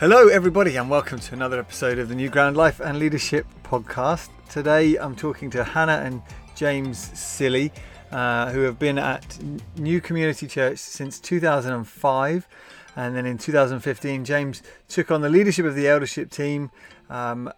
[0.00, 4.28] Hello, everybody, and welcome to another episode of the New Ground Life and Leadership podcast.
[4.50, 6.20] Today, I'm talking to Hannah and
[6.56, 7.70] James Silley,
[8.10, 9.38] uh, who have been at
[9.76, 12.48] New Community Church since 2005.
[12.96, 16.72] And then in 2015, James took on the leadership of the eldership team.
[17.08, 17.52] Um,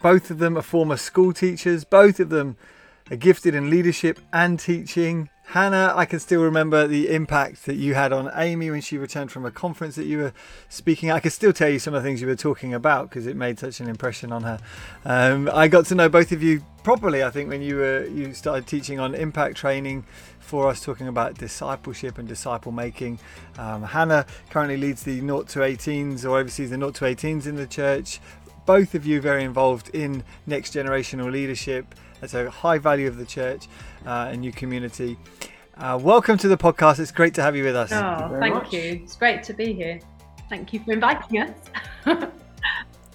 [0.00, 2.56] both of them are former school teachers, both of them
[3.10, 5.28] gifted in leadership and teaching.
[5.48, 9.30] Hannah, I can still remember the impact that you had on Amy when she returned
[9.30, 10.32] from a conference that you were
[10.70, 11.10] speaking.
[11.10, 13.36] I can still tell you some of the things you were talking about because it
[13.36, 14.58] made such an impression on her.
[15.04, 18.32] Um, I got to know both of you properly, I think, when you were you
[18.32, 20.06] started teaching on impact training
[20.40, 23.18] for us, talking about discipleship and disciple making.
[23.58, 27.56] Um, Hannah currently leads the 0 to 18s or oversees the 0 to 18s in
[27.56, 28.18] the church.
[28.64, 31.94] Both of you very involved in next generational leadership.
[32.24, 33.68] That's a high value of the church
[34.06, 35.18] uh, and new community.
[35.76, 36.98] Uh, welcome to the podcast.
[36.98, 37.92] It's great to have you with us.
[37.92, 39.02] Oh, thank, thank you.
[39.04, 40.00] It's great to be here.
[40.48, 41.50] Thank you for inviting us.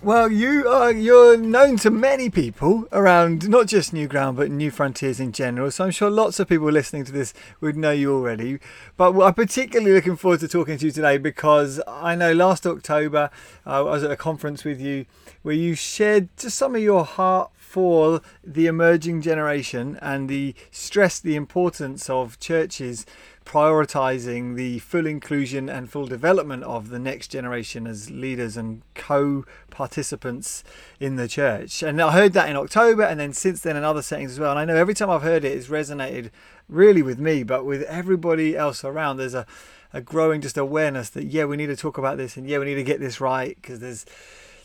[0.03, 4.69] well, you are you're known to many people around not just New Ground but New
[4.69, 5.71] Frontiers in general.
[5.71, 8.59] So I'm sure lots of people listening to this would know you already.
[8.95, 13.31] But I'm particularly looking forward to talking to you today because I know last October
[13.65, 15.07] uh, I was at a conference with you
[15.41, 21.19] where you shared just some of your heart for the emerging generation and the stress
[21.19, 23.05] the importance of churches
[23.45, 30.63] prioritizing the full inclusion and full development of the next generation as leaders and co-participants
[30.99, 31.83] in the church.
[31.83, 34.49] And I heard that in October and then since then in other settings as well.
[34.49, 36.31] And I know every time I've heard it it's resonated
[36.67, 39.45] really with me, but with everybody else around there's a
[39.91, 42.65] a growing just awareness that yeah we need to talk about this and yeah we
[42.65, 44.05] need to get this right because there's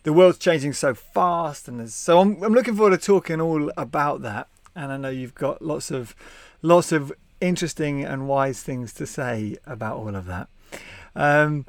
[0.05, 4.23] the world's changing so fast, and so I'm, I'm looking forward to talking all about
[4.23, 4.49] that.
[4.77, 6.15] And I know you've got lots of
[6.63, 10.49] lots of interesting and wise things to say about all of that.
[11.15, 11.67] Um,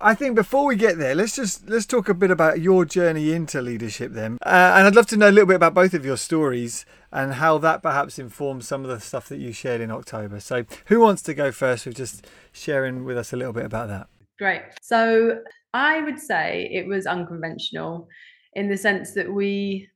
[0.00, 3.32] I think before we get there, let's just let's talk a bit about your journey
[3.32, 6.04] into leadership then, uh, and I'd love to know a little bit about both of
[6.04, 9.90] your stories and how that perhaps informs some of the stuff that you shared in
[9.90, 10.40] October.
[10.40, 13.88] So, who wants to go first with just sharing with us a little bit about
[13.88, 14.08] that?
[14.38, 14.62] Great.
[14.82, 15.40] So,
[15.72, 18.08] I would say it was unconventional
[18.54, 19.88] in the sense that we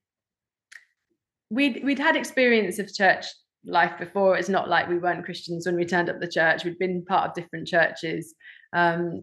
[1.50, 3.26] we'd we'd had experience of church
[3.64, 4.36] life before.
[4.36, 6.64] It's not like we weren't Christians when we turned up the church.
[6.64, 8.34] We'd been part of different churches,
[8.72, 9.22] um,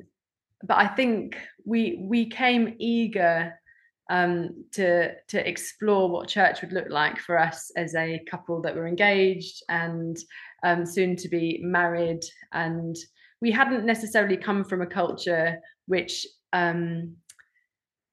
[0.64, 3.54] but I think we we came eager
[4.10, 8.76] um, to to explore what church would look like for us as a couple that
[8.76, 10.18] were engaged and
[10.64, 12.22] um, soon to be married.
[12.54, 12.96] And
[13.42, 17.16] we hadn't necessarily come from a culture which um,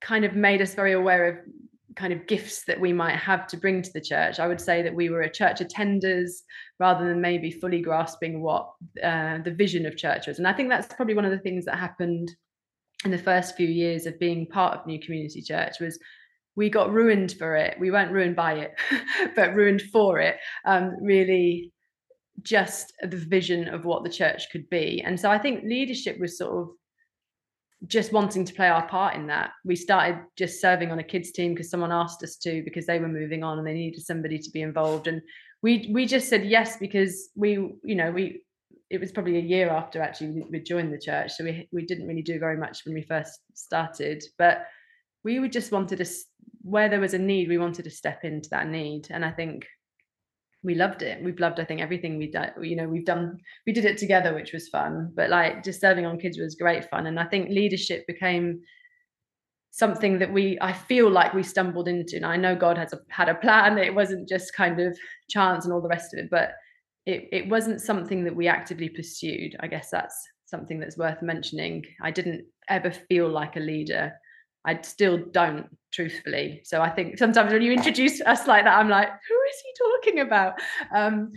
[0.00, 1.36] kind of made us very aware of
[1.96, 4.38] kind of gifts that we might have to bring to the church.
[4.40, 6.42] I would say that we were a church attenders
[6.80, 8.70] rather than maybe fully grasping what
[9.02, 10.38] uh, the vision of church was.
[10.38, 12.34] And I think that's probably one of the things that happened
[13.04, 15.98] in the first few years of being part of New Community Church was
[16.56, 17.76] we got ruined for it.
[17.78, 18.74] We weren't ruined by it,
[19.36, 20.36] but ruined for it.
[20.64, 21.72] Um, really,
[22.42, 25.02] just the vision of what the church could be.
[25.04, 26.68] And so I think leadership was sort of
[27.86, 29.50] just wanting to play our part in that.
[29.64, 32.98] We started just serving on a kids team because someone asked us to because they
[32.98, 35.06] were moving on and they needed somebody to be involved.
[35.06, 35.22] And
[35.62, 37.52] we we just said yes because we
[37.82, 38.42] you know we
[38.90, 42.06] it was probably a year after actually we joined the church, so we we didn't
[42.06, 44.66] really do very much when we first started, but
[45.24, 46.06] we would just wanted to
[46.62, 49.66] where there was a need, we wanted to step into that need, and I think
[50.64, 51.22] we loved it.
[51.22, 52.50] We've loved, I think, everything we've done.
[52.60, 55.12] You know, we've done, we did it together, which was fun.
[55.14, 57.06] But like just serving on kids was great fun.
[57.06, 58.60] And I think leadership became
[59.70, 62.16] something that we, I feel like we stumbled into.
[62.16, 63.76] And I know God has a, had a plan.
[63.76, 64.98] It wasn't just kind of
[65.28, 66.52] chance and all the rest of it, but
[67.06, 69.54] it, it wasn't something that we actively pursued.
[69.60, 70.16] I guess that's
[70.46, 71.84] something that's worth mentioning.
[72.00, 74.12] I didn't ever feel like a leader.
[74.64, 76.62] I still don't, truthfully.
[76.64, 79.72] So I think sometimes when you introduce us like that, I'm like, who is he
[79.84, 80.54] talking about?
[80.94, 81.32] Um,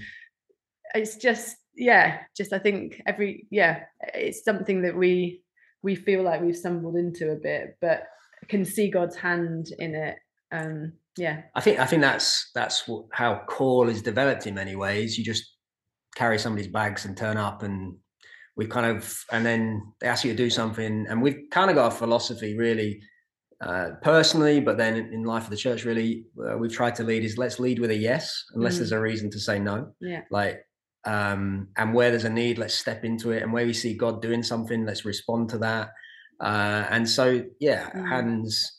[0.93, 5.41] it's just, yeah, just I think every, yeah, it's something that we
[5.83, 8.03] we feel like we've stumbled into a bit, but
[8.49, 10.17] can see God's hand in it.
[10.51, 14.75] Um, yeah, I think I think that's that's what, how call is developed in many
[14.75, 15.17] ways.
[15.17, 15.43] You just
[16.15, 17.95] carry somebody's bags and turn up and
[18.55, 21.75] we kind of and then they ask you to do something and we've kind of
[21.75, 22.99] got a philosophy really
[23.59, 27.23] uh, personally, but then in life of the church, really, uh, we've tried to lead
[27.23, 28.77] is let's lead with a yes, unless mm.
[28.79, 29.93] there's a reason to say no.
[29.99, 30.21] Yeah.
[30.29, 30.63] Like,
[31.05, 33.41] um, and where there's a need, let's step into it.
[33.41, 35.89] And where we see God doing something, let's respond to that.
[36.39, 38.07] Uh, and so, yeah, mm.
[38.07, 38.77] Han's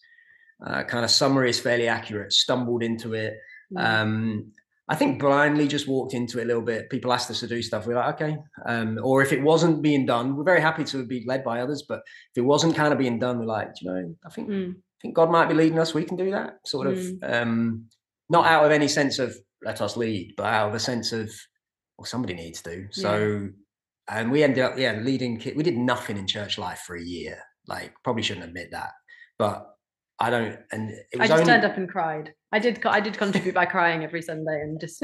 [0.65, 2.33] uh, kind of summary is fairly accurate.
[2.33, 3.35] Stumbled into it.
[3.73, 3.85] Mm.
[3.85, 4.53] Um,
[4.91, 6.89] I think blindly just walked into it a little bit.
[6.89, 7.87] People asked us to do stuff.
[7.87, 8.39] We are like, okay.
[8.65, 11.85] Um, or if it wasn't being done, we're very happy to be led by others.
[11.87, 12.01] But
[12.35, 14.73] if it wasn't kind of being done, we're like, you know, I think mm.
[14.73, 15.93] I think God might be leading us.
[15.93, 16.59] We can do that.
[16.67, 17.33] Sort of mm.
[17.33, 17.85] um,
[18.31, 21.31] not out of any sense of let us lead, but out of a sense of
[21.99, 22.87] well, somebody needs to.
[22.91, 23.51] So
[24.09, 24.19] yeah.
[24.19, 27.39] and we ended up, yeah, leading we did nothing in church life for a year.
[27.67, 28.93] Like probably shouldn't admit that.
[29.39, 29.67] But
[30.19, 30.59] I don't.
[30.73, 31.45] And I just only...
[31.45, 32.33] turned up and cried.
[32.51, 32.85] I did.
[32.87, 35.03] I did contribute by crying every Sunday and just.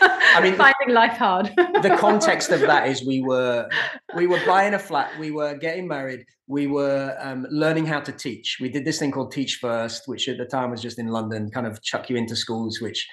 [0.00, 1.52] I mean, finding life hard.
[1.56, 3.68] the context of that is we were
[4.16, 5.18] we were buying a flat.
[5.18, 6.24] We were getting married.
[6.46, 8.58] We were um, learning how to teach.
[8.60, 11.50] We did this thing called Teach First, which at the time was just in London,
[11.50, 13.06] kind of chuck you into schools which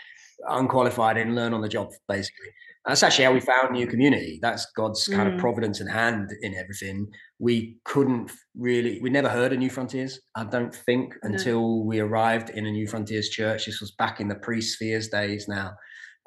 [0.50, 2.48] unqualified and learn on the job basically.
[2.86, 4.40] That's actually how we found New Community.
[4.42, 5.36] That's God's kind mm.
[5.36, 7.08] of providence and hand in everything.
[7.40, 11.30] We couldn't really, we never heard of New Frontiers, I don't think, no.
[11.30, 13.66] until we arrived in a New Frontiers church.
[13.66, 15.72] This was back in the pre spheres days now.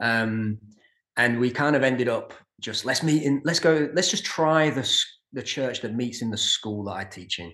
[0.02, 0.58] Um,
[1.18, 4.70] and we kind of ended up just let's meet in, let's go, let's just try
[4.70, 4.90] the,
[5.34, 7.52] the church that meets in the school that I teach in.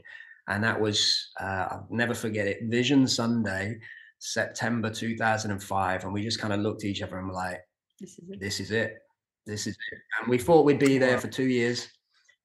[0.48, 3.78] And that was, uh, I'll never forget it, Vision Sunday,
[4.20, 6.04] September 2005.
[6.04, 7.58] And we just kind of looked at each other and were like,
[8.02, 8.40] this is it.
[8.40, 8.98] This is it.
[9.46, 9.98] This is it.
[10.20, 11.88] And we thought we'd be there for two years.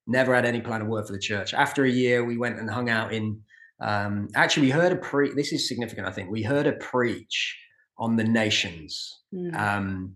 [0.06, 1.52] Never had any plan of work for the church.
[1.52, 3.40] After a year, we went and hung out in.
[3.80, 5.34] Um, actually, we heard a pre.
[5.34, 6.06] This is significant.
[6.06, 7.58] I think we heard a preach
[7.98, 9.54] on the nations, mm.
[9.56, 10.14] um,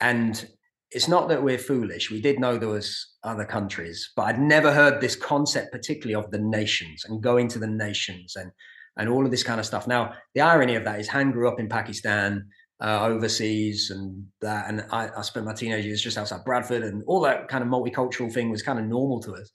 [0.00, 0.46] and
[0.90, 2.10] it's not that we're foolish.
[2.10, 6.30] We did know there was other countries, but I'd never heard this concept, particularly of
[6.30, 8.52] the nations and going to the nations and
[8.98, 9.86] and all of this kind of stuff.
[9.86, 12.46] Now, the irony of that is Han grew up in Pakistan
[12.82, 14.68] uh, overseas and that.
[14.68, 17.70] And I, I, spent my teenage years just outside Bradford, and all that kind of
[17.70, 19.50] multicultural thing was kind of normal to us,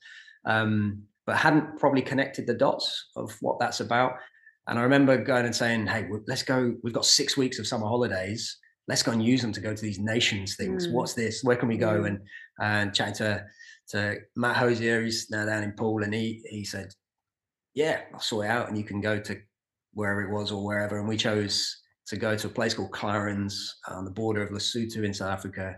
[0.46, 4.12] um, but hadn't probably connected the dots of what that's about.
[4.66, 6.74] And I remember going and saying, "Hey, let's go.
[6.82, 8.56] We've got six weeks of summer holidays.
[8.86, 10.86] Let's go and use them to go to these nations things.
[10.86, 10.92] Mm.
[10.92, 11.44] What's this?
[11.44, 12.06] Where can we go?" Mm.
[12.06, 12.20] And
[12.60, 13.44] and chatting to
[13.90, 16.94] to Matt Hosier, he's now down in Poole, and he he said,
[17.74, 19.38] "Yeah, I'll sort it out, and you can go to
[19.92, 21.76] wherever it was or wherever." And we chose
[22.08, 23.54] to go to a place called Clarens
[23.88, 25.76] on the border of Lesotho in South Africa.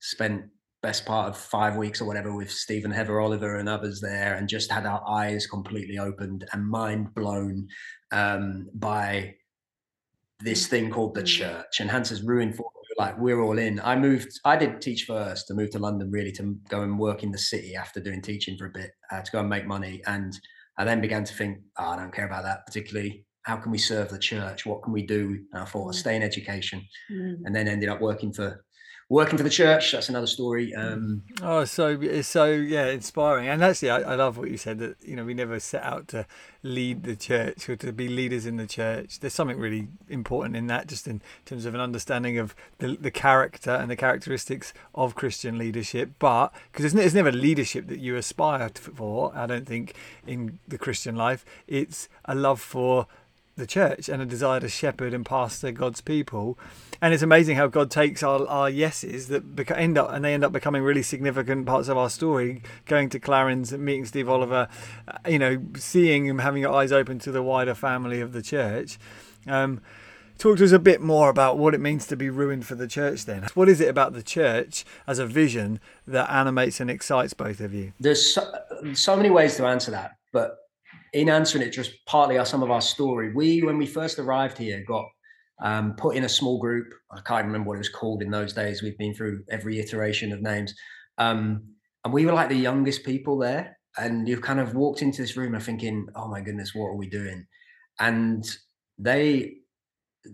[0.00, 0.44] Spent
[0.82, 4.48] best part of five weeks or whatever with Stephen Heather Oliver and others there, and
[4.48, 7.68] just had our eyes completely opened and mind blown
[8.12, 9.34] um, by
[10.40, 11.26] this thing called the mm.
[11.26, 11.80] church.
[11.80, 12.66] And Hans has ruined for
[12.98, 13.80] like we're all in.
[13.80, 14.40] I moved.
[14.44, 17.38] I did teach first to move to London, really to go and work in the
[17.38, 20.02] city after doing teaching for a bit uh, to go and make money.
[20.06, 20.38] And
[20.78, 23.78] I then began to think, oh, I don't care about that particularly how can we
[23.78, 24.66] serve the church?
[24.66, 25.38] What can we do?
[25.52, 25.94] And I thought, mm.
[25.94, 27.38] stay in education, mm.
[27.44, 28.64] and then ended up working for
[29.08, 29.92] working for the church.
[29.92, 30.74] That's another story.
[30.74, 33.46] Um, oh, so it's so yeah, inspiring.
[33.46, 36.08] And actually, I, I, love what you said that you know we never set out
[36.08, 36.26] to
[36.64, 39.20] lead the church or to be leaders in the church.
[39.20, 43.12] There's something really important in that, just in terms of an understanding of the, the
[43.12, 46.10] character and the characteristics of Christian leadership.
[46.18, 49.94] But because it's, it's never leadership that you aspire for, I don't think
[50.26, 53.06] in the Christian life, it's a love for
[53.56, 56.58] the church and a desire to shepherd and pastor God's people.
[57.00, 60.34] And it's amazing how God takes our, our yeses that beca- end up and they
[60.34, 62.62] end up becoming really significant parts of our story.
[62.84, 64.68] Going to Clarens, meeting Steve Oliver,
[65.08, 68.42] uh, you know, seeing him, having your eyes open to the wider family of the
[68.42, 68.98] church.
[69.46, 69.80] Um,
[70.38, 72.86] talk to us a bit more about what it means to be ruined for the
[72.86, 77.32] church then what is it about the church as a vision that animates and excites
[77.32, 78.42] both of you there's so,
[78.92, 80.65] so many ways to answer that but
[81.16, 83.32] in answering it, just partly some of our story.
[83.32, 85.06] We, when we first arrived here, got
[85.62, 86.92] um, put in a small group.
[87.10, 88.82] I can't remember what it was called in those days.
[88.82, 90.74] We've been through every iteration of names.
[91.16, 91.62] Um,
[92.04, 93.78] and we were like the youngest people there.
[93.96, 96.96] And you've kind of walked into this room and thinking, oh my goodness, what are
[96.96, 97.46] we doing?
[97.98, 98.44] And
[98.98, 99.54] they,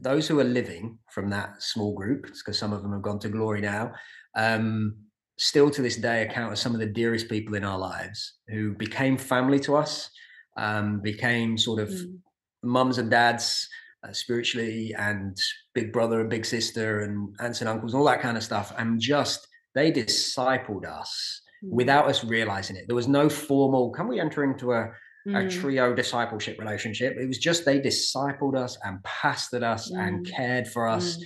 [0.01, 3.29] those who are living from that small group, because some of them have gone to
[3.29, 3.93] glory now,
[4.37, 4.97] um,
[5.39, 8.75] still to this day account as some of the dearest people in our lives who
[8.75, 10.11] became family to us
[10.57, 12.19] um, became sort of mm.
[12.63, 13.69] mums and dads
[14.07, 15.37] uh, spiritually and
[15.75, 18.73] big brother and big sister and aunts and uncles and all that kind of stuff
[18.79, 21.71] and just they discipled us mm.
[21.71, 24.91] without us realizing it there was no formal can we enter into a,
[25.27, 25.47] mm.
[25.47, 30.31] a trio discipleship relationship it was just they discipled us and pastored us and mm.
[30.35, 31.23] cared for us mm.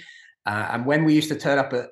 [0.47, 1.89] uh, and when we used to turn up at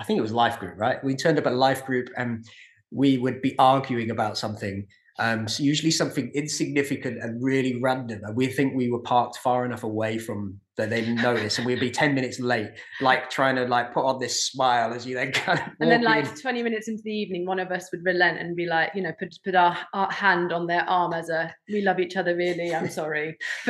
[0.00, 2.44] i think it was life group right we turned up at life group and
[2.90, 4.86] we would be arguing about something
[5.18, 9.64] um, so usually something insignificant and really random, and we think we were parked far
[9.64, 12.68] enough away from that they didn't notice, and we'd be ten minutes late,
[13.00, 15.66] like trying to like put on this smile as you then kind of.
[15.80, 16.34] And then, like in.
[16.36, 19.12] twenty minutes into the evening, one of us would relent and be like, you know,
[19.18, 22.74] put put our, our hand on their arm as a, "We love each other, really.
[22.74, 23.38] I'm sorry."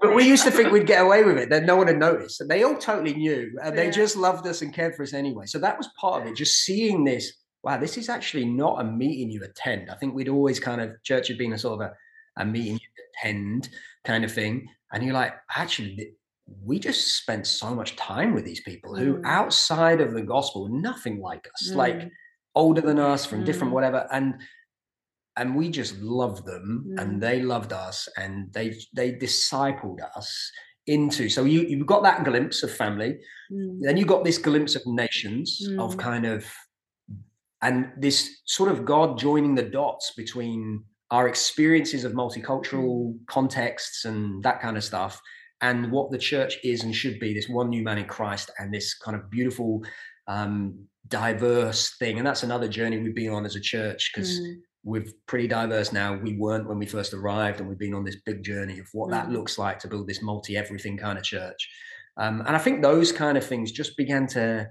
[0.00, 2.40] but we used to think we'd get away with it, that no one had noticed.
[2.40, 3.52] And they all totally knew.
[3.62, 3.90] And they Yeah.
[3.90, 5.46] just loved us and cared for us anyway.
[5.46, 7.32] So that was part of it, just seeing this.
[7.62, 9.90] Wow, this is actually not a meeting you attend.
[9.90, 11.92] I think we'd always kind of church had been a sort of a,
[12.42, 12.88] a meeting you
[13.22, 13.68] attend
[14.04, 14.66] kind of thing.
[14.92, 16.14] And you're like, actually,
[16.64, 19.22] we just spent so much time with these people who Mm.
[19.24, 22.10] outside of the gospel, nothing like us, like Mm.
[22.54, 23.74] older than us from different Mm.
[23.74, 24.08] whatever.
[24.12, 24.40] And
[25.36, 27.00] and we just loved them Mm.
[27.00, 30.50] and they loved us and they they discipled us
[30.86, 33.16] into so you you got that glimpse of family
[33.50, 33.78] Mm.
[33.80, 35.46] then you got this glimpse of nations
[35.78, 35.98] of Mm.
[35.98, 36.52] kind of
[37.62, 44.42] and this sort of god joining the dots between our experiences of multicultural contexts and
[44.42, 45.20] that kind of stuff
[45.60, 48.72] and what the church is and should be this one new man in christ and
[48.72, 49.82] this kind of beautiful
[50.28, 50.74] um
[51.08, 54.56] diverse thing and that's another journey we've been on as a church because Mm.
[54.82, 56.16] we're pretty diverse now.
[56.16, 59.10] We weren't when we first arrived, and we've been on this big journey of what
[59.10, 59.32] that Mm.
[59.32, 61.68] looks like to build this multi everything kind of church.
[62.16, 64.70] Um, and I think those kind of things just began to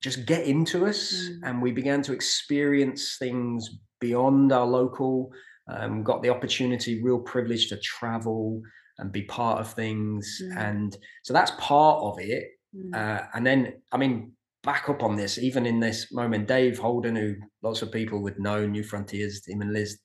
[0.00, 1.40] just get into us, Mm.
[1.44, 5.32] and we began to experience things beyond our local.
[5.68, 8.60] Um, got the opportunity, real privilege to travel
[8.98, 10.56] and be part of things, Mm.
[10.56, 12.48] and so that's part of it.
[12.74, 12.94] Mm.
[12.94, 17.16] Uh, and then, I mean, back up on this, even in this moment, Dave Holden,
[17.16, 19.98] who lots of people would know, New Frontiers, him and Liz,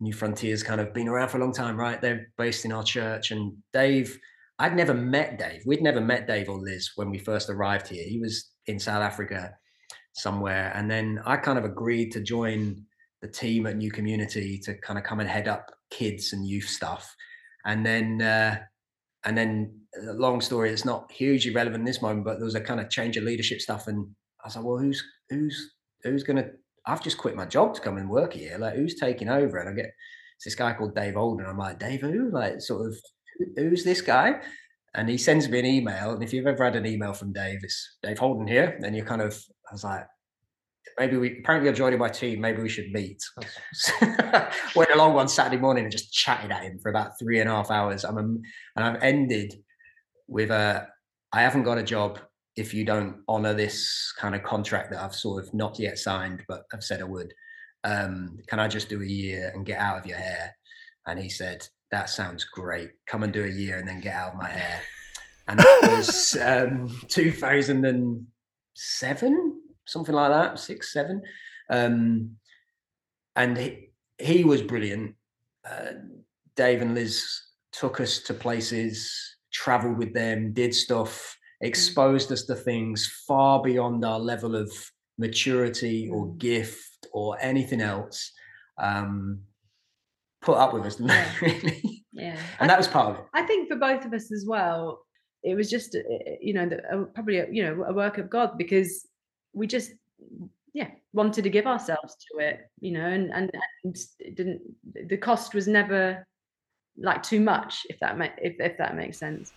[0.00, 2.00] New Frontiers kind of been around for a long time, right?
[2.00, 3.30] They're based in our church.
[3.30, 4.18] And Dave,
[4.58, 5.62] I'd never met Dave.
[5.66, 8.04] We'd never met Dave or Liz when we first arrived here.
[8.08, 9.54] He was in South Africa
[10.12, 10.72] somewhere.
[10.74, 12.84] And then I kind of agreed to join
[13.22, 16.68] the team at New Community to kind of come and head up kids and youth
[16.68, 17.14] stuff.
[17.64, 18.58] And then, uh,
[19.24, 22.54] and then a long story it's not hugely relevant in this moment but there was
[22.54, 24.06] a kind of change of leadership stuff and
[24.42, 26.46] i was like well who's who's who's gonna
[26.86, 29.68] i've just quit my job to come and work here like who's taking over and
[29.68, 29.92] i get
[30.36, 31.46] it's this guy called dave Holden.
[31.46, 32.96] i'm like dave who like sort of
[33.56, 34.40] who's this guy
[34.94, 37.60] and he sends me an email and if you've ever had an email from dave
[37.62, 39.34] it's dave holden here and you're kind of
[39.70, 40.06] i was like
[40.98, 43.22] maybe we apparently you're joining my team maybe we should meet
[44.74, 47.52] went along one saturday morning and just chatted at him for about three and a
[47.52, 48.44] half hours i'm a, and
[48.76, 49.54] i've ended
[50.30, 50.86] with a
[51.32, 52.18] I haven't got a job
[52.56, 56.42] if you don't honor this kind of contract that I've sort of not yet signed,
[56.48, 57.32] but I've said I would.
[57.84, 60.54] Um, can I just do a year and get out of your hair?
[61.06, 62.90] And he said, That sounds great.
[63.06, 64.80] Come and do a year and then get out of my hair.
[65.48, 71.22] And that was um, 2007, something like that, six, seven.
[71.68, 72.36] Um,
[73.36, 75.14] and he, he was brilliant.
[75.68, 75.92] Uh,
[76.56, 77.24] Dave and Liz
[77.72, 84.04] took us to places traveled with them, did stuff, exposed us to things far beyond
[84.04, 84.72] our level of
[85.18, 86.38] maturity or Mm.
[86.38, 88.32] gift or anything else.
[88.78, 89.40] Um,
[90.42, 91.32] put up with us, Yeah.
[91.40, 92.04] really.
[92.12, 92.36] Yeah.
[92.36, 93.24] I And that was part of it.
[93.34, 95.04] I think for both of us as well,
[95.42, 96.00] it was just uh,
[96.40, 99.06] you know the, uh, probably a, you know a work of God because
[99.52, 99.92] we just
[100.74, 103.50] yeah wanted to give ourselves to it, you know, and and,
[103.84, 104.60] and it didn't
[105.08, 106.26] the cost was never
[106.98, 109.52] like too much if that ma- if if that makes sense.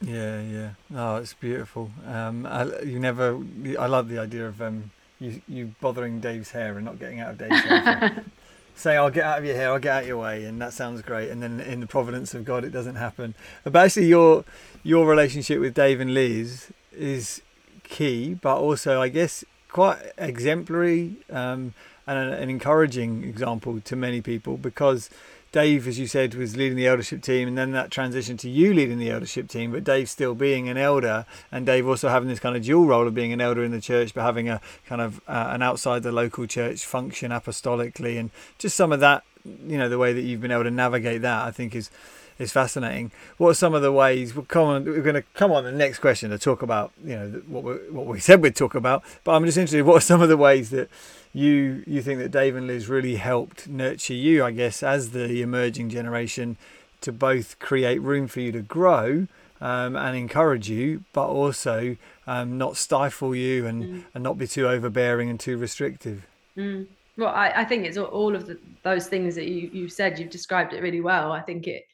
[0.00, 0.70] Yeah, yeah.
[0.94, 1.90] Oh, it's beautiful.
[2.06, 3.40] Um, I, you never.
[3.78, 4.90] I love the idea of um,
[5.20, 8.24] you you bothering Dave's hair and not getting out of Dave's hair.
[8.74, 11.02] Say, I'll get out of your hair, I'll get out your way, and that sounds
[11.02, 11.30] great.
[11.30, 13.34] And then in the providence of God, it doesn't happen.
[13.64, 14.44] But actually, your
[14.82, 17.42] your relationship with Dave and Liz is
[17.84, 21.74] key, but also, I guess, quite exemplary um,
[22.06, 25.10] and an, an encouraging example to many people because
[25.52, 28.72] Dave, as you said, was leading the eldership team, and then that transition to you
[28.72, 32.40] leading the eldership team, but Dave still being an elder, and Dave also having this
[32.40, 35.02] kind of dual role of being an elder in the church, but having a kind
[35.02, 39.76] of uh, an outside the local church function apostolically, and just some of that, you
[39.76, 41.90] know, the way that you've been able to navigate that, I think is
[42.38, 43.12] is fascinating.
[43.36, 44.34] What are some of the ways?
[44.34, 44.84] We'll come on.
[44.86, 47.72] We're going to come on the next question to talk about, you know, what we
[47.90, 49.04] what we said we'd talk about.
[49.22, 49.82] But I'm just interested.
[49.84, 50.88] What are some of the ways that
[51.32, 55.42] you you think that Dave and Liz really helped nurture you, I guess, as the
[55.42, 56.56] emerging generation,
[57.00, 59.26] to both create room for you to grow
[59.60, 61.96] um, and encourage you, but also
[62.26, 64.04] um, not stifle you and, Mm.
[64.14, 66.26] and not be too overbearing and too restrictive.
[66.56, 66.86] Mm.
[67.16, 70.18] Well, I, I think it's all- of the, those things that you you said.
[70.18, 71.30] You've described it really well.
[71.32, 71.84] I think it.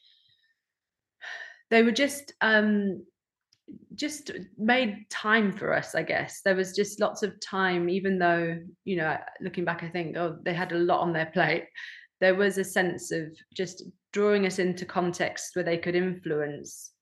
[1.71, 3.03] They were just um,
[3.95, 5.95] just made time for us.
[5.95, 9.89] I guess there was just lots of time, even though you know, looking back, I
[9.89, 11.65] think oh, they had a lot on their plate.
[12.21, 16.93] There was a sense of just drawing us into context where they could influence.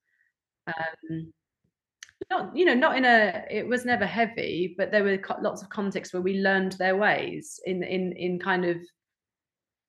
[0.66, 1.32] Um,
[2.30, 5.68] not you know not in a it was never heavy but there were lots of
[5.68, 8.78] contexts where we learned their ways in in in kind of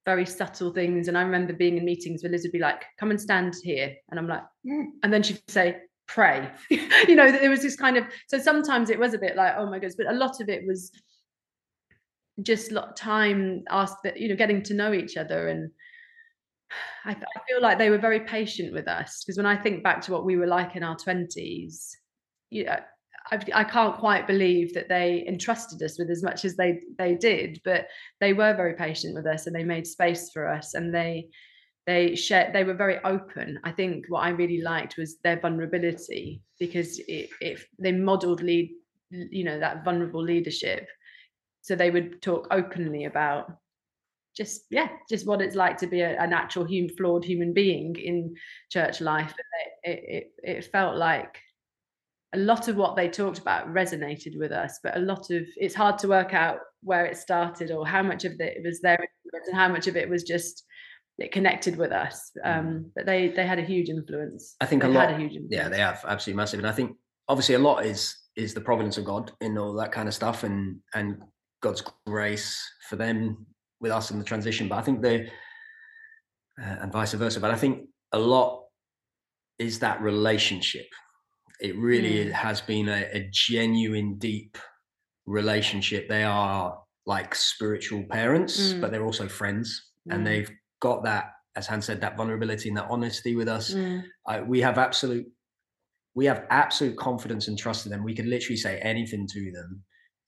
[0.08, 1.10] very subtle things.
[1.10, 3.94] And I remember being in meetings where Liz would be like, "Come and stand here,"
[4.10, 4.86] and I'm like, mm.
[5.04, 8.06] and then she'd say, "Pray." you know, there was this kind of.
[8.28, 10.66] So sometimes it was a bit like, "Oh my goodness," but a lot of it
[10.66, 10.92] was
[12.44, 15.72] just lot time asked that you know getting to know each other and
[17.06, 20.02] I, I feel like they were very patient with us because when I think back
[20.02, 21.92] to what we were like in our 20s,
[22.50, 22.78] you know,
[23.32, 27.16] I, I can't quite believe that they entrusted us with as much as they they
[27.16, 27.88] did, but
[28.20, 31.30] they were very patient with us and they made space for us and they
[31.88, 33.60] they shared they were very open.
[33.64, 38.70] I think what I really liked was their vulnerability because it they modeled lead
[39.10, 40.88] you know that vulnerable leadership.
[41.62, 43.58] So they would talk openly about
[44.36, 47.96] just yeah just what it's like to be a, a natural human flawed human being
[47.96, 48.36] in
[48.70, 49.34] church life
[49.84, 50.04] it,
[50.44, 51.40] it, it felt like
[52.36, 55.74] a lot of what they talked about resonated with us but a lot of it's
[55.74, 59.00] hard to work out where it started or how much of it was there
[59.34, 60.67] and how much of it was just
[61.20, 62.58] it connected with us mm.
[62.58, 65.68] um, but they they had a huge influence i think they a lot a yeah
[65.70, 66.96] they have absolutely massive and i think
[67.28, 70.44] obviously a lot is is the providence of god in all that kind of stuff
[70.44, 71.18] and and
[71.62, 73.46] god's grace for them
[73.80, 74.68] with us in the transition.
[74.68, 75.28] But I think the
[76.62, 77.40] uh, and vice versa.
[77.40, 78.64] But I think a lot
[79.60, 80.88] is that relationship.
[81.60, 82.32] It really mm.
[82.32, 84.58] has been a, a, genuine, deep
[85.26, 86.08] relationship.
[86.08, 88.82] They are like spiritual parents, mm.
[88.82, 90.16] but they're also friends, mm.
[90.16, 93.74] and they've got that, as Han said, that vulnerability and that honesty with us.
[93.74, 94.04] Mm.
[94.28, 95.26] I, we have absolute,
[96.16, 98.04] we have absolute confidence and trust in them.
[98.04, 99.84] We can literally say anything to them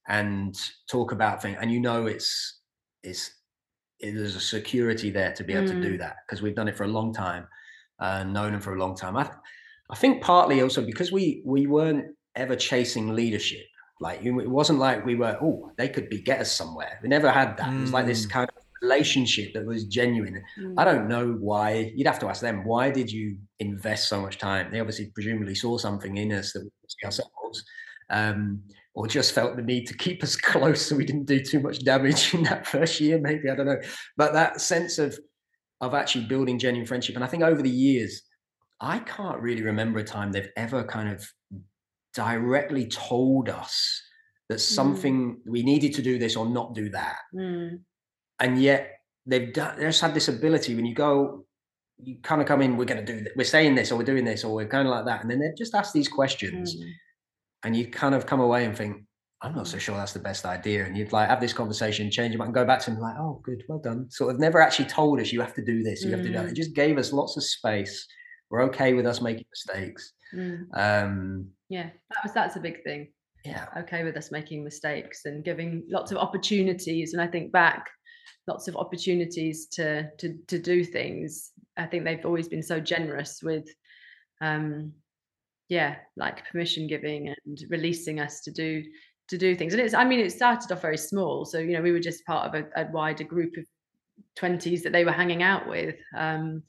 [0.08, 0.56] and
[0.89, 2.60] talk about things, and you know, it's
[3.03, 3.32] it's
[4.01, 5.74] there's a security there to be able mm.
[5.74, 6.00] to do mm.
[6.00, 7.48] that because we've done it for a long time,
[8.00, 9.18] uh, known them for a long time.
[9.18, 9.29] I,
[9.89, 13.65] I think partly also because we we weren't ever chasing leadership.
[14.01, 15.38] Like it wasn't like we were.
[15.41, 17.00] Oh, they could be get us somewhere.
[17.03, 17.68] We never had that.
[17.68, 17.79] Mm.
[17.79, 18.29] It was like this mm.
[18.29, 20.42] kind of relationship that was genuine.
[20.60, 20.76] Mm.
[20.78, 21.92] I don't know why.
[21.96, 22.66] You'd have to ask them.
[22.66, 24.72] Why did you invest so much time?
[24.72, 27.64] They obviously presumably saw something in us that we see ourselves.
[28.10, 28.64] Um,
[29.00, 31.80] or just felt the need to keep us close so we didn't do too much
[31.80, 33.80] damage in that first year maybe i don't know
[34.18, 35.18] but that sense of
[35.82, 38.24] of actually building genuine friendship and i think over the years
[38.82, 41.26] i can't really remember a time they've ever kind of
[42.13, 44.02] directly told us
[44.50, 44.62] that mm.
[44.62, 45.38] something mm.
[45.46, 47.80] we needed to do this or not do that mm.
[48.39, 51.45] And yet they've done, they just had this ability when you go
[52.02, 54.04] you kind of come in we're going to do this we're saying this or we're
[54.04, 56.75] doing this or we're kind of like that and then they just ask these questions
[56.75, 56.89] mm
[57.63, 59.04] and you kind of come away and think,
[59.41, 60.86] I'm not so sure that's the best idea.
[60.86, 63.15] And you'd like have this conversation, change your mind, and go back to them like,
[63.17, 64.10] oh, good, well done.
[64.10, 66.12] Sort of never actually told us you have to do this, you mm.
[66.12, 66.45] have to do that.
[66.45, 66.56] It mm.
[66.56, 68.06] just gave us lots of space.
[68.49, 70.13] We're okay with us making mistakes.
[70.36, 70.65] Mm.
[70.73, 73.10] Um, yeah, that was that's a big thing.
[73.45, 77.13] Yeah, okay with us making mistakes and giving lots of opportunities.
[77.13, 77.86] And I think back,
[78.50, 81.52] lots of opportunities to to to do things.
[81.78, 83.68] I think they've always been so generous with
[84.42, 84.94] um,
[85.70, 88.84] yeah like permission giving and releasing us to do
[89.30, 89.74] to do things.
[89.74, 91.46] And it's i mean it started off very small.
[91.46, 93.66] So you know we were just part of a, a wider group of
[94.38, 95.96] 20s that they were hanging out with.
[96.16, 96.64] Um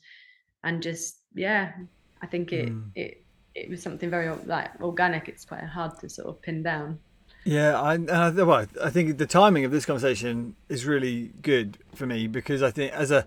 [0.63, 1.73] and just yeah
[2.21, 2.85] i think it mm.
[2.95, 5.29] it it was something very like organic.
[5.29, 6.99] It's quite hard to sort of pin down
[7.45, 12.07] yeah, I, I, well, I think the timing of this conversation is really good for
[12.07, 13.25] me because I think as a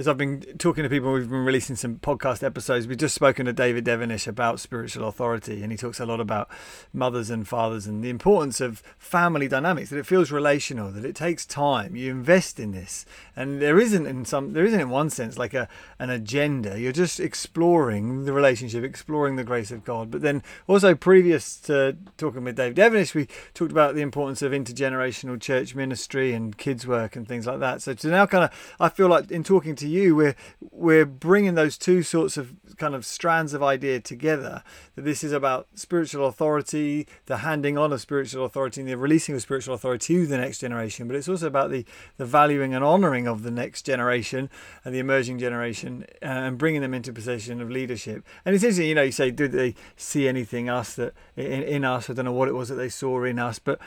[0.00, 2.86] as I've been talking to people, we've been releasing some podcast episodes.
[2.86, 6.48] We've just spoken to David Devenish about spiritual authority, and he talks a lot about
[6.94, 9.90] mothers and fathers and the importance of family dynamics.
[9.90, 11.96] That it feels relational, that it takes time.
[11.96, 13.04] You invest in this,
[13.36, 16.80] and there isn't in some, there isn't in one sense like a an agenda.
[16.80, 20.10] You're just exploring the relationship, exploring the grace of God.
[20.10, 24.52] But then also previous to talking with David Devenish, we talked about the importance of
[24.52, 27.82] intergenerational church ministry and kids work and things like that.
[27.82, 30.36] So to now kind of, I feel like in talking to you, we're
[30.70, 34.62] we're bringing those two sorts of kind of strands of idea together.
[34.94, 39.34] That this is about spiritual authority, the handing on of spiritual authority, and the releasing
[39.34, 41.06] of spiritual authority to the next generation.
[41.06, 41.84] But it's also about the
[42.16, 44.48] the valuing and honouring of the next generation
[44.84, 48.24] and the emerging generation, uh, and bringing them into position of leadership.
[48.44, 51.84] And it's interesting, you know, you say, did they see anything us that in, in
[51.84, 52.08] us?
[52.08, 53.78] I don't know what it was that they saw in us, but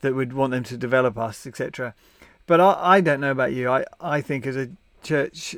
[0.00, 1.94] that would want them to develop us, etc.
[2.46, 3.68] But I, I don't know about you.
[3.70, 4.70] I, I think as a
[5.02, 5.56] church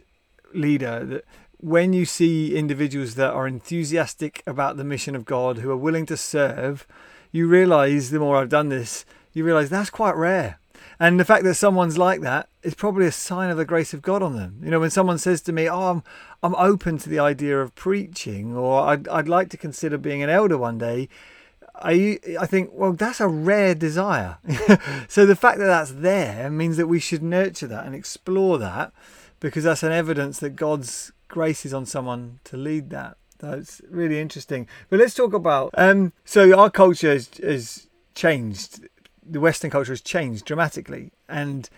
[0.55, 1.25] leader that
[1.59, 6.07] when you see individuals that are enthusiastic about the mission of God, who are willing
[6.07, 6.87] to serve,
[7.33, 10.59] you realize the more I've done this, you realize that's quite rare.
[10.99, 14.03] And the fact that someone's like that is probably a sign of the grace of
[14.03, 14.61] God on them.
[14.63, 16.03] You know, when someone says to me, "Oh, I'm,
[16.43, 20.29] I'm open to the idea of preaching," or "I'd, I'd like to consider being an
[20.29, 21.09] elder one day,"
[21.75, 24.39] I I think well that's a rare desire.
[25.09, 28.93] so the fact that that's there means that we should nurture that and explore that
[29.41, 33.17] because that's an evidence that God's grace is on someone to lead that.
[33.39, 34.69] That's really interesting.
[34.91, 38.87] But let's talk about um, so our culture has, has changed.
[39.27, 41.69] The Western culture has changed dramatically, and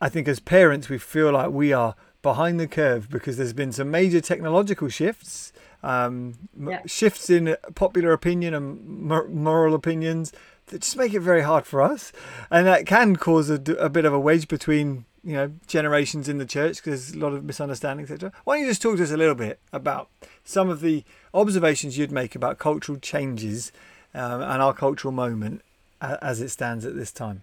[0.00, 3.72] I think as parents we feel like we are behind the curve because there's been
[3.72, 6.80] some major technological shifts, um, yeah.
[6.86, 10.32] shifts in popular opinion and moral opinions
[10.66, 12.12] that just make it very hard for us,
[12.50, 16.38] and that can cause a, a bit of a wedge between you know generations in
[16.38, 18.32] the church because there's a lot of misunderstanding, etc.
[18.44, 20.08] Why don't you just talk to us a little bit about
[20.44, 23.72] some of the observations you'd make about cultural changes
[24.14, 25.62] um, and our cultural moment
[26.00, 27.42] as it stands at this time?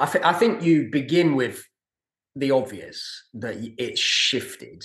[0.00, 1.62] I, th- I think you begin with
[2.34, 4.82] the obvious that it's shifted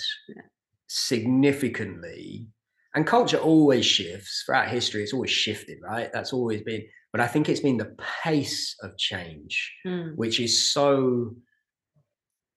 [0.88, 2.48] significantly
[2.96, 7.28] and culture always shifts throughout history it's always shifted right that's always been but i
[7.28, 10.16] think it's been the pace of change mm.
[10.16, 11.34] which is so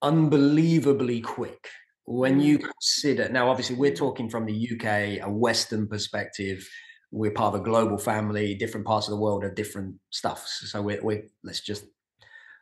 [0.03, 1.69] unbelievably quick
[2.11, 2.63] when you mm.
[2.63, 6.69] consider now obviously we're talking from the uk a western perspective.
[7.13, 8.55] We're part of a global family.
[8.55, 10.47] Different parts of the world are different stuff.
[10.47, 11.85] So we're, we're let's just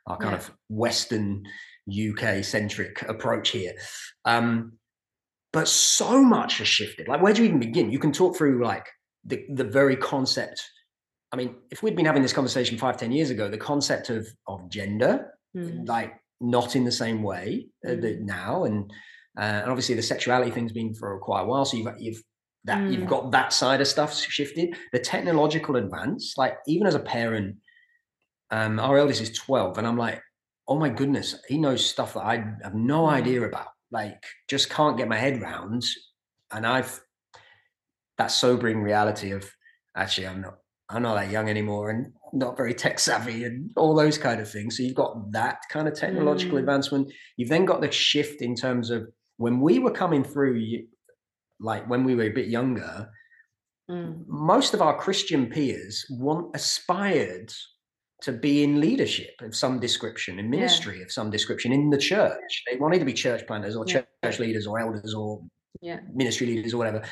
[0.06, 0.38] our kind yeah.
[0.38, 1.44] of western
[1.88, 3.72] uk centric approach here.
[4.26, 4.72] Um
[5.50, 7.08] but so much has shifted.
[7.08, 7.90] Like where do you even begin?
[7.90, 8.86] You can talk through like
[9.24, 10.62] the the very concept.
[11.32, 14.28] I mean if we'd been having this conversation five ten years ago the concept of
[14.46, 15.88] of gender mm.
[15.88, 18.20] like not in the same way uh, mm.
[18.20, 18.90] now and
[19.38, 22.22] uh, and obviously the sexuality thing's been for quite a while so you've you've
[22.64, 22.92] that mm.
[22.92, 27.56] you've got that side of stuff shifted the technological advance like even as a parent
[28.50, 30.20] um our eldest is 12 and i'm like
[30.66, 33.12] oh my goodness he knows stuff that i have no mm.
[33.12, 35.82] idea about like just can't get my head round
[36.52, 37.00] and i've
[38.16, 39.48] that sobering reality of
[39.96, 40.58] actually i'm not
[40.90, 44.50] i'm not that young anymore and not very tech savvy and all those kind of
[44.50, 46.60] things so you've got that kind of technological mm.
[46.60, 50.62] advancement you've then got the shift in terms of when we were coming through,
[51.60, 53.08] like when we were a bit younger,
[53.90, 54.22] mm.
[54.26, 57.52] most of our Christian peers want aspired
[58.22, 61.04] to be in leadership of some description, in ministry yeah.
[61.04, 62.64] of some description, in the church.
[62.70, 64.02] They wanted to be church planters or yeah.
[64.24, 65.40] church leaders or elders or
[65.80, 66.00] yeah.
[66.12, 67.02] ministry leaders or whatever.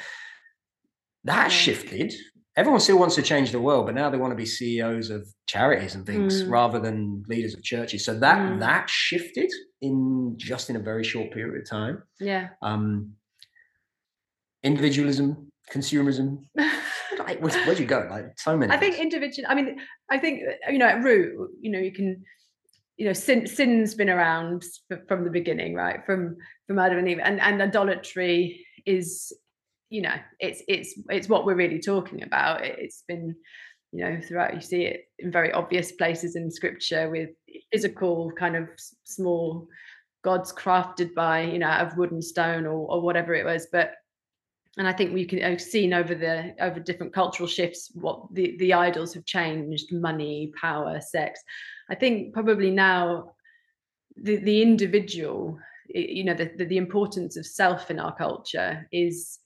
[1.24, 2.12] That shifted.
[2.56, 5.28] Everyone still wants to change the world, but now they want to be CEOs of
[5.46, 6.50] charities and things mm.
[6.50, 8.04] rather than leaders of churches.
[8.04, 8.60] So that mm.
[8.60, 12.02] that shifted in just in a very short period of time.
[12.18, 12.48] Yeah.
[12.62, 13.12] Um,
[14.62, 16.44] individualism, consumerism.
[17.18, 18.06] like, where, would you go?
[18.10, 18.72] Like so many.
[18.72, 19.48] I think individual.
[19.48, 19.78] I mean,
[20.10, 22.24] I think uh, you know at root, you know, you can,
[22.96, 24.64] you know, sin sin's been around
[25.08, 26.04] from the beginning, right?
[26.04, 29.32] From from Adam and Eve, and and idolatry is,
[29.88, 32.64] you know, it's it's it's what we're really talking about.
[32.64, 33.36] It's been
[33.92, 37.30] you know throughout you see it in very obvious places in scripture with
[37.72, 38.68] physical kind of
[39.04, 39.68] small
[40.22, 43.68] gods crafted by you know out of wood and stone or, or whatever it was
[43.70, 43.92] but
[44.78, 48.56] and I think we can have seen over the over different cultural shifts what the
[48.58, 51.40] the idols have changed money power sex
[51.88, 53.34] I think probably now
[54.16, 59.38] the the individual you know the, the, the importance of self in our culture is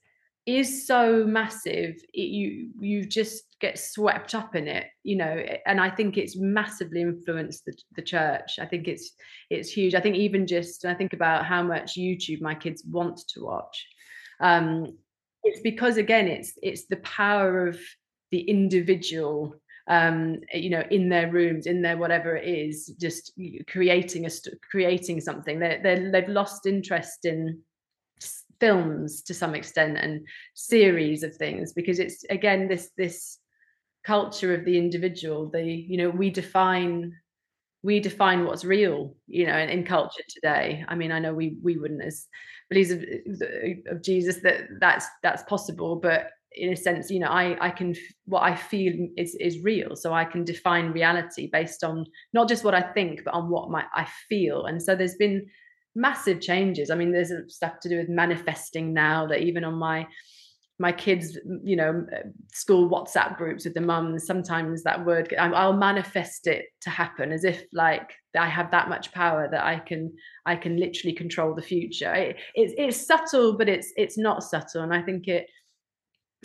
[0.57, 5.79] is so massive it, you you just get swept up in it you know and
[5.79, 8.57] i think it's massively influenced the, the church.
[8.59, 9.11] I think it's
[9.49, 9.93] it's huge.
[9.93, 13.87] I think even just i think about how much youtube my kids want to watch.
[14.39, 14.97] Um
[15.43, 17.79] it's because again it's it's the power of
[18.31, 19.55] the individual
[19.89, 23.33] um you know in their rooms in their whatever it is just
[23.67, 24.29] creating a
[24.69, 25.59] creating something.
[25.59, 27.61] They they they've lost interest in
[28.61, 33.39] films to some extent and series of things because it's again this this
[34.05, 37.11] culture of the individual the you know we define
[37.83, 40.85] we define what's real you know in, in culture today.
[40.87, 42.27] I mean i know we we wouldn't as
[42.69, 43.01] believers of,
[43.91, 47.95] of jesus that that's that's possible but in a sense you know i i can
[48.25, 49.95] what i feel is is real.
[49.95, 53.71] So i can define reality based on not just what i think but on what
[53.71, 54.65] my i feel.
[54.65, 55.47] And so there's been
[55.95, 56.89] massive changes.
[56.89, 60.07] I mean, there's stuff to do with manifesting now that even on my
[60.79, 62.07] my kids, you know,
[62.51, 67.43] school WhatsApp groups with the mums, sometimes that word I'll manifest it to happen as
[67.43, 70.11] if like I have that much power that I can
[70.45, 72.13] I can literally control the future.
[72.13, 75.47] It, it's it's subtle, but it's it's not subtle, and I think it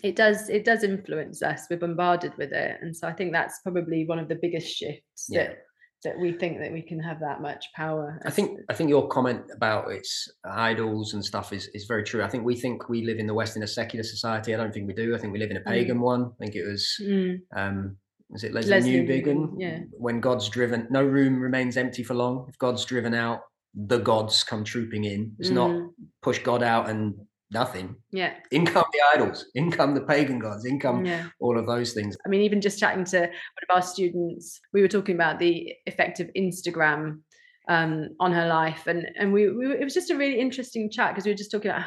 [0.02, 1.66] it does it does influence us.
[1.70, 5.28] We're bombarded with it, and so I think that's probably one of the biggest shifts
[5.30, 5.44] yeah.
[5.44, 5.58] that
[6.04, 8.20] that we think that we can have that much power.
[8.24, 12.22] I think I think your comment about its idols and stuff is is very true.
[12.22, 14.54] I think we think we live in the West in a secular society.
[14.54, 15.14] I don't think we do.
[15.14, 15.66] I think we live in a mm.
[15.66, 16.02] pagan mm.
[16.02, 16.24] one.
[16.24, 17.38] I think it was mm.
[17.56, 17.96] um
[18.30, 19.54] is it Lesslie, Lesslie Newbigin?
[19.56, 19.78] Yeah.
[19.92, 22.46] When God's driven, no room remains empty for long.
[22.48, 23.40] If God's driven out,
[23.74, 25.32] the gods come trooping in.
[25.38, 25.54] It's Mm.
[25.54, 25.90] not
[26.22, 27.14] push God out and
[27.50, 27.96] nothing.
[28.12, 28.34] Yeah.
[28.50, 31.26] In come the idols, in come the pagan gods, in come Yeah.
[31.40, 32.16] all of those things.
[32.26, 35.72] I mean, even just chatting to one of our students, we were talking about the
[35.86, 37.20] effect of Instagram
[37.68, 41.12] um, on her life, and and we, we it was just a really interesting chat
[41.12, 41.84] because we were just talking about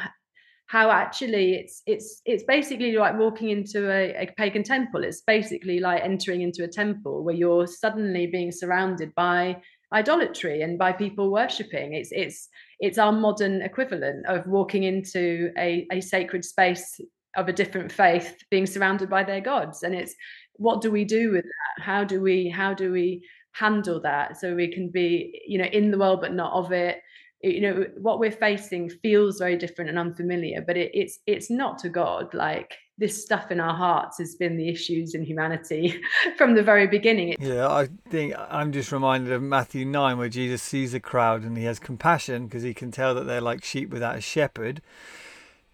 [0.66, 5.02] how actually it's it's it's basically like walking into a, a pagan temple.
[5.02, 9.56] It's basically like entering into a temple where you're suddenly being surrounded by
[9.92, 11.94] idolatry and by people worshipping.
[11.94, 12.48] It's it's
[12.78, 17.00] it's our modern equivalent of walking into a, a sacred space
[17.36, 19.82] of a different faith being surrounded by their gods.
[19.82, 20.14] And it's
[20.54, 21.84] what do we do with that?
[21.84, 23.22] How do we how do we
[23.52, 26.98] handle that so we can be you know in the world but not of it?
[27.42, 31.78] You know what we're facing feels very different and unfamiliar but it, it's it's not
[31.78, 36.00] to god like this stuff in our hearts has been the issues in humanity
[36.36, 40.62] from the very beginning Yeah, I think I'm just reminded of Matthew 9, where Jesus
[40.62, 43.90] sees a crowd and he has compassion because he can tell that they're like sheep
[43.90, 44.82] without a shepherd.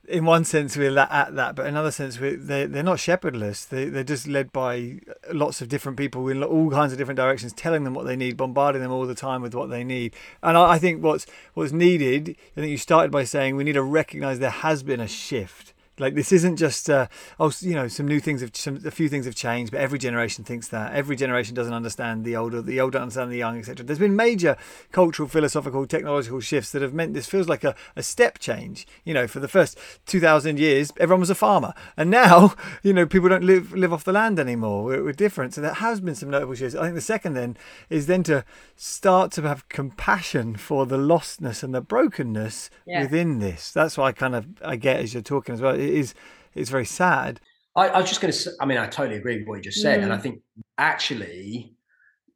[0.08, 3.64] In one sense, we're at that, but in another sense, we're, they, they're not shepherdless.
[3.64, 5.00] They, they're just led by
[5.32, 8.36] lots of different people in all kinds of different directions, telling them what they need,
[8.36, 10.14] bombarding them all the time with what they need.
[10.44, 13.72] And I, I think what's, what's needed, I think you started by saying we need
[13.72, 15.72] to recognize there has been a shift.
[15.98, 17.06] Like this isn't just uh,
[17.40, 19.98] oh you know some new things have some, a few things have changed, but every
[19.98, 23.84] generation thinks that every generation doesn't understand the older, the older understand the young, etc.
[23.84, 24.56] There's been major
[24.92, 28.86] cultural, philosophical, technological shifts that have meant this feels like a, a step change.
[29.04, 32.92] You know, for the first two thousand years, everyone was a farmer, and now you
[32.92, 34.84] know people don't live live off the land anymore.
[34.84, 36.74] We're, we're different, so there has been some notable shifts.
[36.76, 37.56] I think the second then
[37.88, 38.44] is then to
[38.76, 43.02] start to have compassion for the lostness and the brokenness Yeah.
[43.02, 43.72] within this.
[43.72, 45.74] That's what I kind of I get as you're talking as well.
[45.86, 46.14] It is
[46.54, 47.40] it's very sad.
[47.76, 49.62] I, I was just going to say, I mean, I totally agree with what you
[49.62, 50.00] just said.
[50.02, 50.22] And I Mm.
[50.22, 50.40] think
[50.78, 51.74] actually,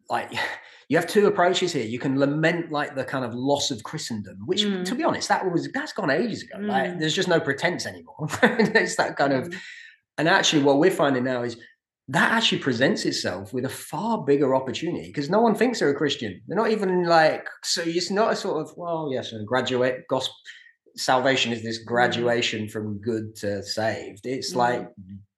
[0.09, 0.31] like,
[0.89, 1.85] you have two approaches here.
[1.85, 4.85] You can lament like the kind of loss of Christendom, which, Mm.
[4.85, 6.59] to be honest, that was that's gone ages ago.
[6.63, 6.99] Like, Mm.
[7.01, 8.27] there's just no pretense anymore.
[8.43, 9.57] it's that kind of, Mm.
[10.19, 11.57] and actually, what we're finding now is
[12.09, 15.95] that actually presents itself with a far bigger opportunity because no one thinks they're a
[15.95, 16.43] Christian.
[16.49, 17.83] They're not even like so.
[17.87, 20.35] It's not a sort of well, yes, a graduate gospel
[21.01, 24.27] salvation is this graduation from good to saved.
[24.27, 24.57] It's Mm.
[24.57, 24.89] like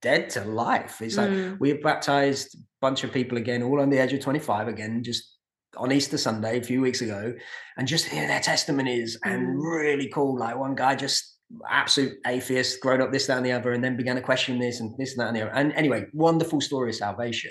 [0.01, 1.01] dead to life.
[1.01, 1.59] It's like Mm.
[1.61, 5.37] we baptized a bunch of people again, all on the age of 25 again, just
[5.77, 7.33] on Easter Sunday a few weeks ago,
[7.77, 9.63] and just hear their testimonies and Mm.
[9.63, 10.37] really cool.
[10.39, 13.97] Like one guy just absolute atheist, grown up this, that, and the other, and then
[13.97, 15.53] began to question this and this and that and the other.
[15.55, 17.51] And anyway, wonderful story of salvation.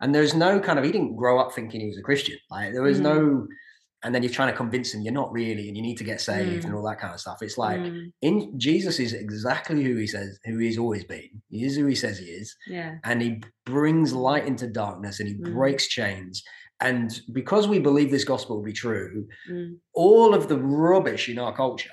[0.00, 2.38] And there's no kind of he didn't grow up thinking he was a Christian.
[2.50, 3.02] Like there was Mm.
[3.02, 3.48] no
[4.02, 6.20] and then you're trying to convince them you're not really and you need to get
[6.20, 6.66] saved Mm.
[6.66, 7.38] and all that kind of stuff.
[7.42, 8.12] It's like Mm.
[8.22, 11.30] in Jesus is exactly who he says who he's always been.
[11.48, 15.28] He is who he says he is, yeah and he brings light into darkness and
[15.28, 15.52] he Mm.
[15.52, 16.42] breaks chains.
[16.82, 19.76] And because we believe this gospel will be true, Mm.
[19.94, 21.90] all of the rubbish in our culture,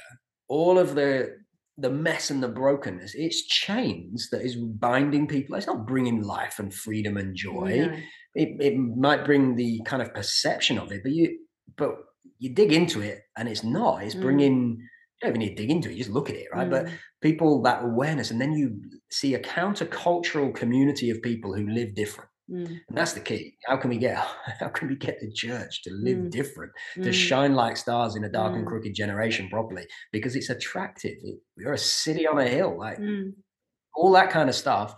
[0.48, 1.36] all of the
[1.80, 5.56] the mess and the brokenness, it's chains that is binding people.
[5.56, 7.96] It's not bringing life and freedom and joy No.
[8.34, 11.38] it, it might bring the kind of perception of it, but you
[11.78, 11.96] but
[12.40, 14.04] you dig into it and it's not.
[14.04, 14.22] It's Mm.
[14.22, 14.78] bringing.
[14.80, 15.94] You don't even need to dig into it.
[15.94, 16.70] You just look at it, right?
[16.70, 16.92] But Mm.
[17.22, 18.80] people that awareness, and then you
[19.12, 22.68] see a countercultural community of people who live different, Mm.
[22.88, 23.58] and that's the key.
[23.66, 24.16] How can we get?
[24.60, 26.30] How can we get the church to live Mm.
[26.30, 27.14] different, to Mm.
[27.14, 28.68] shine like stars in a dark and Mm.
[28.70, 29.88] crooked generation properly?
[30.12, 31.18] Because it's attractive.
[31.24, 33.34] It, we're a city on a hill, like Mm.
[33.96, 34.94] all that kind of stuff.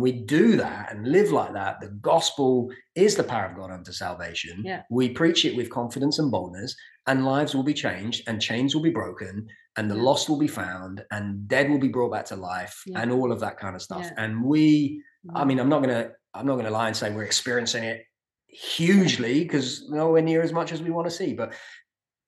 [0.00, 1.80] We do that and live like that.
[1.80, 4.62] The gospel is the power of God unto salvation.
[4.64, 4.82] Yeah.
[4.90, 6.74] We preach it with confidence and boldness,
[7.06, 10.02] and lives will be changed, and chains will be broken, and the Yeah.
[10.02, 13.00] lost will be found, and dead will be brought back to life, Yeah.
[13.00, 14.06] and all of that kind of stuff.
[14.16, 15.02] And we,
[15.34, 15.46] I Mm.
[15.48, 18.04] mean, I'm not gonna, I'm not gonna lie and say we're experiencing it
[18.48, 21.52] hugely because nowhere near as much as we want to see, but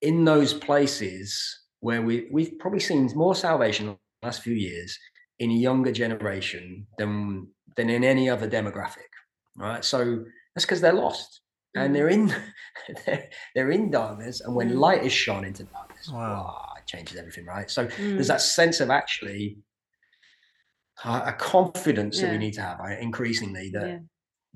[0.02, 4.98] in those places where we we've probably seen more salvation in the last few years
[5.38, 9.11] in a younger generation than than in any other demographic
[9.56, 11.40] right so that's because they're lost
[11.74, 11.94] and Mm.
[11.94, 12.35] they're in
[13.06, 14.78] they're, they're in darkness and when Mm.
[14.78, 16.18] light is shone into darkness Wow.
[16.44, 18.16] wow, it changes everything right so Mm.
[18.16, 19.59] there's that sense of actually
[21.04, 23.98] uh, a confidence that we need to have right, increasingly that Yeah.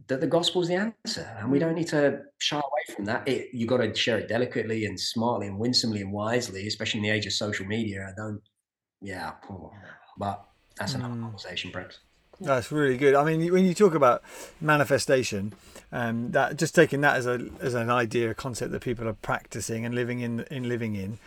[0.09, 1.61] that the gospel's the answer and we Mm.
[1.61, 4.99] don't need to shy away from that it you got to share it delicately and
[5.01, 8.43] smartly and winsomely and wisely especially in the age of social media i don't
[9.01, 9.33] yeah
[10.19, 10.45] but
[10.77, 11.23] that's another Mm.
[11.23, 12.01] conversation perhaps
[12.41, 13.15] That's really good.
[13.15, 14.23] I mean, when you talk about
[14.61, 15.53] manifestation,
[15.93, 19.15] um, that just taking that as a as an idea, a concept that people are
[19.15, 21.19] practicing and living in in living in,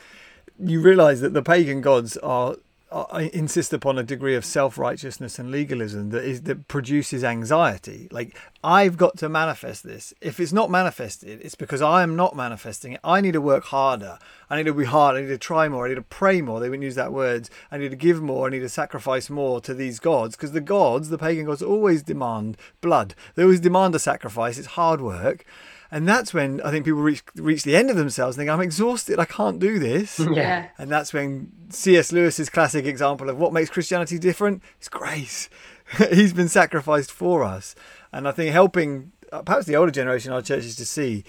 [0.59, 2.55] you realise that the pagan gods are
[2.89, 8.07] I insist upon a degree of self-righteousness and legalism that is that produces anxiety.
[8.11, 10.13] Like I've got to manifest this.
[10.21, 13.01] If it's not manifested, it's because I am not manifesting it.
[13.03, 14.17] I need to work harder.
[14.49, 15.17] I need to be hard.
[15.17, 15.85] I need to try more.
[15.85, 16.61] I need to pray more.
[16.61, 17.49] They wouldn't use that word.
[17.71, 18.47] I need to give more.
[18.47, 22.03] I need to sacrifice more to these gods because the gods, the pagan gods, always
[22.03, 23.15] demand blood.
[23.35, 24.57] They always demand a sacrifice.
[24.57, 25.43] It's hard work.
[25.91, 28.61] And that's when I think people reach reach the end of themselves and think, I'm
[28.61, 30.19] exhausted, I can't do this.
[30.37, 30.67] Yeah.
[30.77, 32.11] And that's when C.S.
[32.11, 35.49] Lewis's classic example of what makes Christianity different is grace.
[36.11, 37.75] He's been sacrificed for us.
[38.11, 41.23] And I think helping uh, perhaps the older generation, in our churches, to see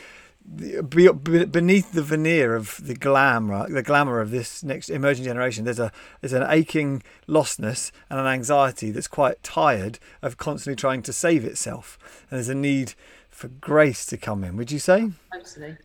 [0.56, 5.92] beneath the veneer of the glamour, the glamour of this next emerging generation, there's a
[6.20, 11.44] there's an aching lostness and an anxiety that's quite tired of constantly trying to save
[11.44, 11.98] itself,
[12.30, 12.94] and there's a need
[13.38, 14.56] for grace to come in.
[14.56, 15.10] Would you say?
[15.32, 15.76] Absolutely,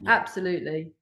[0.00, 0.10] yeah.
[0.10, 0.92] absolutely.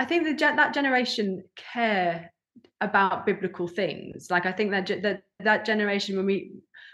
[0.00, 2.32] I think that that generation care
[2.80, 4.28] about biblical things.
[4.28, 6.52] Like I think that that that generation when we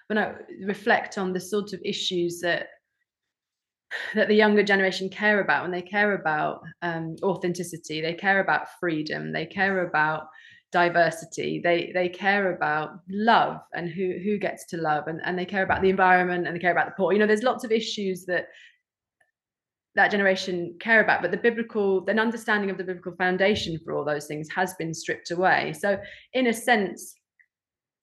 [0.08, 2.68] when I reflect on the sort of issues that
[4.14, 8.68] that the younger generation care about when they care about um, authenticity, they care about
[8.78, 10.26] freedom, they care about
[10.72, 11.60] diversity.
[11.62, 15.62] They they care about love and who who gets to love and, and they care
[15.62, 17.12] about the environment and they care about the poor.
[17.12, 18.46] You know there's lots of issues that
[19.94, 24.04] that generation care about but the biblical an understanding of the biblical foundation for all
[24.04, 25.72] those things has been stripped away.
[25.72, 25.98] So
[26.32, 27.14] in a sense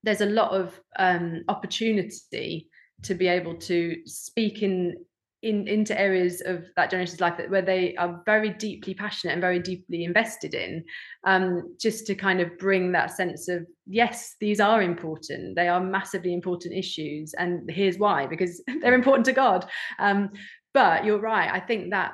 [0.03, 2.67] there's a lot of um, opportunity
[3.03, 4.95] to be able to speak in
[5.43, 9.41] in into areas of that generation's life that where they are very deeply passionate and
[9.41, 10.83] very deeply invested in
[11.25, 15.55] um, just to kind of bring that sense of yes these are important.
[15.55, 19.69] They are massively important issues and here's why because they're important to god.
[19.99, 20.31] Um,
[20.73, 22.13] but you're right i think that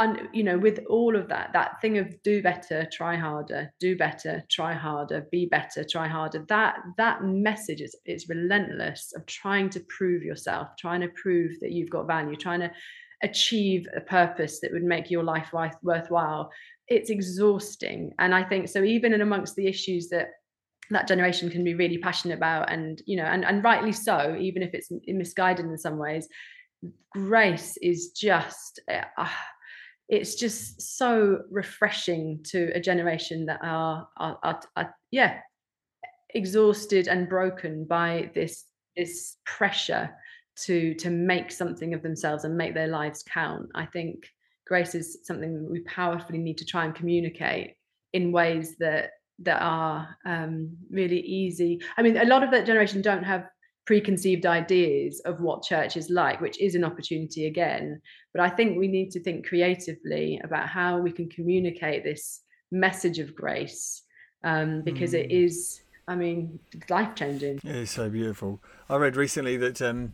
[0.00, 3.96] and you know with all of that that thing of do better try harder do
[3.96, 9.70] better try harder be better try harder that that message is is relentless of trying
[9.70, 12.70] to prove yourself trying to prove that you've got value trying to
[13.22, 16.50] achieve a purpose that would make your life worthwhile.
[16.88, 18.12] It's exhausting.
[18.18, 20.28] And i think so even in amongst the issues that
[20.90, 24.62] that generation can be really passionate about and you know and, and rightly so even
[24.62, 26.28] if it's misguided in some ways
[27.12, 29.28] grace is just uh,
[30.10, 35.38] it's just so refreshing to a generation that are, are, are, are yeah
[36.34, 38.64] exhausted and broken by this
[38.96, 40.10] this pressure
[40.56, 43.68] to to make something of themselves and make their lives count.
[43.74, 44.24] I think
[44.66, 47.74] grace is something we powerfully need to try and communicate
[48.12, 51.80] in ways that that are um, really easy.
[51.96, 53.46] I mean a lot of that generation don't have
[53.90, 58.00] preconceived ideas of what church is like, which is an opportunity again.
[58.32, 63.18] But I think we need to think creatively about how we can communicate this message
[63.18, 64.04] of grace
[64.44, 65.24] um, because mm.
[65.28, 66.12] it hmm.
[66.12, 67.58] I mean, life changing.
[67.64, 68.62] It is so beautiful.
[68.88, 70.12] I read recently that um,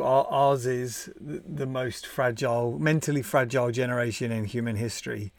[0.00, 5.32] ours is the most fragile, mentally fragile generation in human history.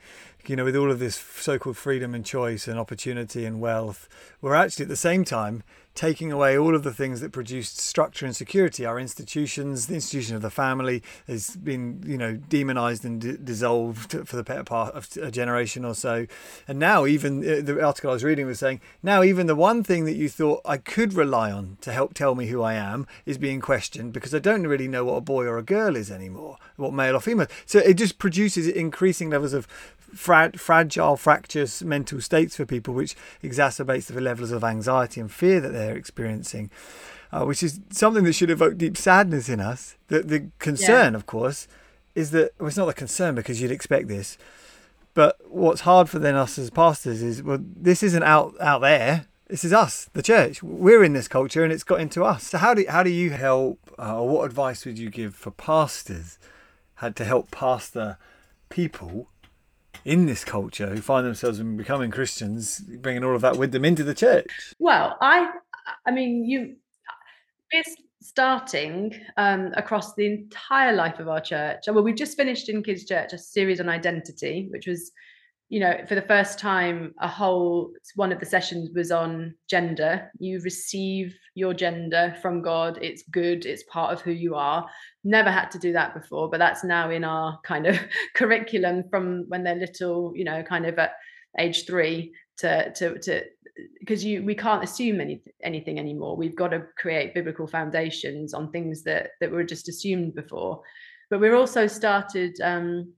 [0.45, 4.09] You know, with all of this so called freedom and choice and opportunity and wealth,
[4.41, 5.63] we're actually at the same time
[5.95, 8.85] taking away all of the things that produced structure and security.
[8.85, 14.11] Our institutions, the institution of the family, has been you know demonized and d- dissolved
[14.27, 16.27] for the better part of a generation or so.
[16.67, 19.83] And now, even uh, the article I was reading was saying now even the one
[19.83, 23.07] thing that you thought I could rely on to help tell me who I am
[23.25, 26.11] is being questioned because I don't really know what a boy or a girl is
[26.11, 27.47] anymore, what male or female.
[27.65, 29.67] So it just produces increasing levels of
[30.15, 35.59] fra- fragile, fractious mental states for people, which exacerbates the levels of anxiety and fear
[35.59, 36.71] that they're experiencing,
[37.31, 39.97] uh, which is something that should evoke deep sadness in us.
[40.07, 41.17] The, the concern, yeah.
[41.17, 41.67] of course,
[42.15, 44.37] is that well, it's not a concern because you'd expect this.
[45.13, 49.27] But what's hard for then us as pastors is well, this isn't out out there.
[49.47, 50.63] This is us, the church.
[50.63, 52.47] We're in this culture, and it's got into us.
[52.47, 55.51] So how do how do you help, uh, or what advice would you give for
[55.51, 56.39] pastors,
[56.95, 58.17] had to help pastor
[58.69, 59.29] people
[60.05, 63.83] in this culture who find themselves in becoming Christians, bringing all of that with them
[63.83, 64.73] into the church?
[64.79, 65.49] Well, I,
[66.05, 66.75] I mean, you,
[67.73, 67.83] we're
[68.21, 71.83] starting um, across the entire life of our church.
[71.87, 75.11] Well, we've just finished in Kids Church a series on identity, which was
[75.69, 80.31] you know, for the first time, a whole one of the sessions was on gender.
[80.39, 82.99] You receive your gender from God.
[83.01, 83.65] It's good.
[83.65, 84.87] It's part of who you are.
[85.23, 87.99] Never had to do that before, but that's now in our kind of
[88.35, 91.13] curriculum from when they're little, you know, kind of at
[91.57, 93.43] age three to to to
[93.99, 96.37] because you we can't assume any, anything anymore.
[96.37, 100.81] We've got to create biblical foundations on things that that were just assumed before.
[101.31, 103.13] But we're also started um,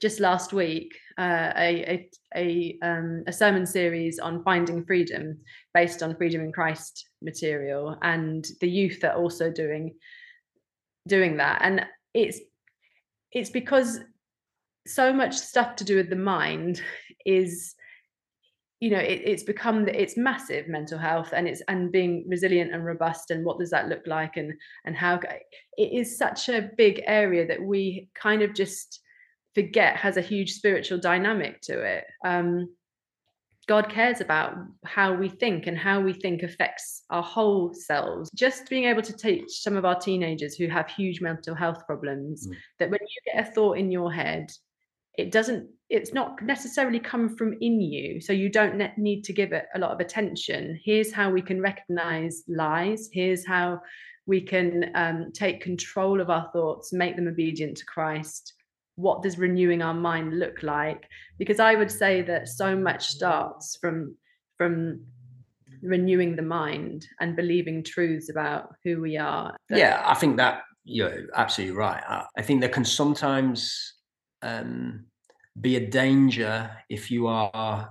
[0.00, 5.38] just last week uh, a a a, um, a, sermon series on finding freedom
[5.72, 9.94] based on freedom in Christ material, and the youth are also doing
[11.08, 12.40] doing that, and it's
[13.32, 14.00] it's because
[14.86, 16.82] so much stuff to do with the mind
[17.24, 17.74] is
[18.80, 22.84] you know it, it's become it's massive mental health and it's and being resilient and
[22.84, 24.52] robust and what does that look like and
[24.84, 25.18] and how
[25.76, 29.00] it is such a big area that we kind of just
[29.56, 32.04] forget has a huge spiritual dynamic to it.
[32.22, 32.68] Um,
[33.66, 34.54] God cares about
[34.84, 38.30] how we think and how we think affects our whole selves.
[38.34, 42.46] Just being able to teach some of our teenagers who have huge mental health problems
[42.46, 42.54] mm.
[42.78, 44.52] that when you get a thought in your head,
[45.16, 48.20] it doesn't, it's not necessarily come from in you.
[48.20, 50.78] So you don't ne- need to give it a lot of attention.
[50.84, 53.08] Here's how we can recognize lies.
[53.10, 53.80] Here's how
[54.26, 58.52] we can um, take control of our thoughts, make them obedient to Christ
[58.96, 61.04] what does renewing our mind look like?
[61.38, 64.16] Because i would say that so much starts from
[64.56, 65.00] from
[65.82, 69.56] renewing the mind and believing truths about who we are.
[69.70, 72.26] Yeah i think that you're absolutely right.
[72.36, 73.94] I think there can sometimes
[74.42, 75.06] um,
[75.60, 77.90] be a danger if you are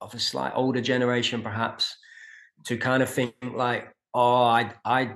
[0.00, 1.96] of a slight older generation perhaps
[2.64, 5.14] to kind of think like oh i i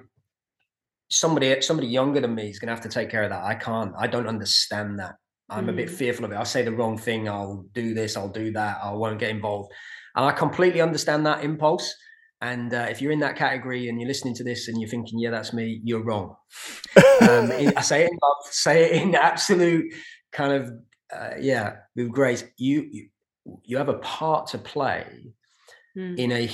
[1.08, 3.44] somebody somebody younger than me is going to have to take care of that.
[3.44, 3.94] I can't.
[3.98, 5.16] I don't understand that.
[5.50, 5.70] I'm mm.
[5.70, 5.92] a bit mm.
[5.92, 6.36] fearful of it.
[6.36, 7.28] I'll say the wrong thing.
[7.28, 8.16] I'll do this.
[8.16, 8.78] I'll do that.
[8.82, 9.72] I won't get involved.
[10.14, 11.94] And I completely understand that impulse.
[12.40, 15.18] And uh, if you're in that category and you're listening to this and you're thinking,
[15.18, 16.36] "Yeah, that's me," you're wrong.
[16.96, 18.36] um, I say it in love.
[18.50, 19.92] Say it in absolute
[20.30, 20.70] kind of
[21.14, 22.44] uh, yeah with grace.
[22.56, 23.08] You, you
[23.64, 25.32] you have a part to play
[25.96, 26.16] mm.
[26.18, 26.48] in a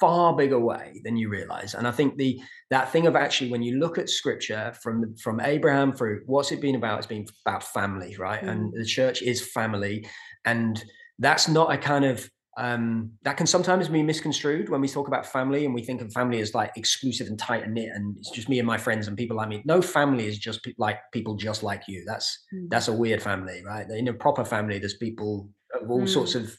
[0.00, 1.74] far bigger way than you realize.
[1.74, 2.40] And I think the
[2.70, 6.60] that thing of actually when you look at scripture from from Abraham through what's it
[6.60, 6.98] been about?
[6.98, 8.42] It's been about family, right?
[8.42, 8.50] Mm.
[8.50, 10.06] And the church is family.
[10.44, 10.82] And
[11.18, 12.28] that's not a kind of
[12.58, 16.12] um, that can sometimes be misconstrued when we talk about family and we think of
[16.12, 19.06] family as like exclusive and tight and knit and it's just me and my friends
[19.06, 19.62] and people like me.
[19.64, 22.04] No family is just pe- like people just like you.
[22.04, 22.68] That's mm.
[22.68, 23.88] that's a weird family, right?
[23.88, 25.48] In a proper family, there's people
[25.80, 26.08] of all mm.
[26.08, 26.52] sorts of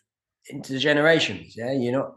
[0.53, 1.51] intergenerations.
[1.55, 2.13] Yeah, you're not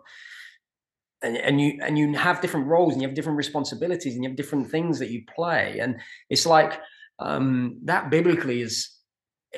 [1.23, 4.31] and, and you and you have different roles and you have different responsibilities and you
[4.31, 5.79] have different things that you play.
[5.81, 5.97] And
[6.29, 6.81] it's like
[7.19, 8.91] um, that biblically is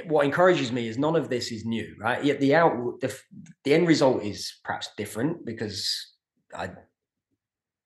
[0.06, 2.24] what encourages me is none of this is new right?
[2.24, 3.16] Yet the out the,
[3.64, 6.12] the end result is perhaps different because
[6.56, 6.70] i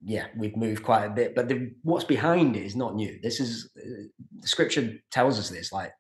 [0.03, 3.19] yeah we've moved quite a bit but the, what's behind it is not new.
[3.23, 4.07] This is uh,
[4.41, 5.93] the scripture tells us this like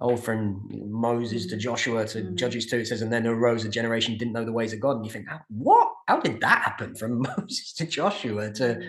[0.00, 1.60] oh, from Moses to mm.
[1.60, 2.34] Joshua to mm.
[2.34, 4.96] Judges 2, it says, and then arose a generation didn't know the ways of God.
[4.96, 5.88] And you think, what?
[6.06, 8.88] How did that happen from Moses to Joshua to, mm.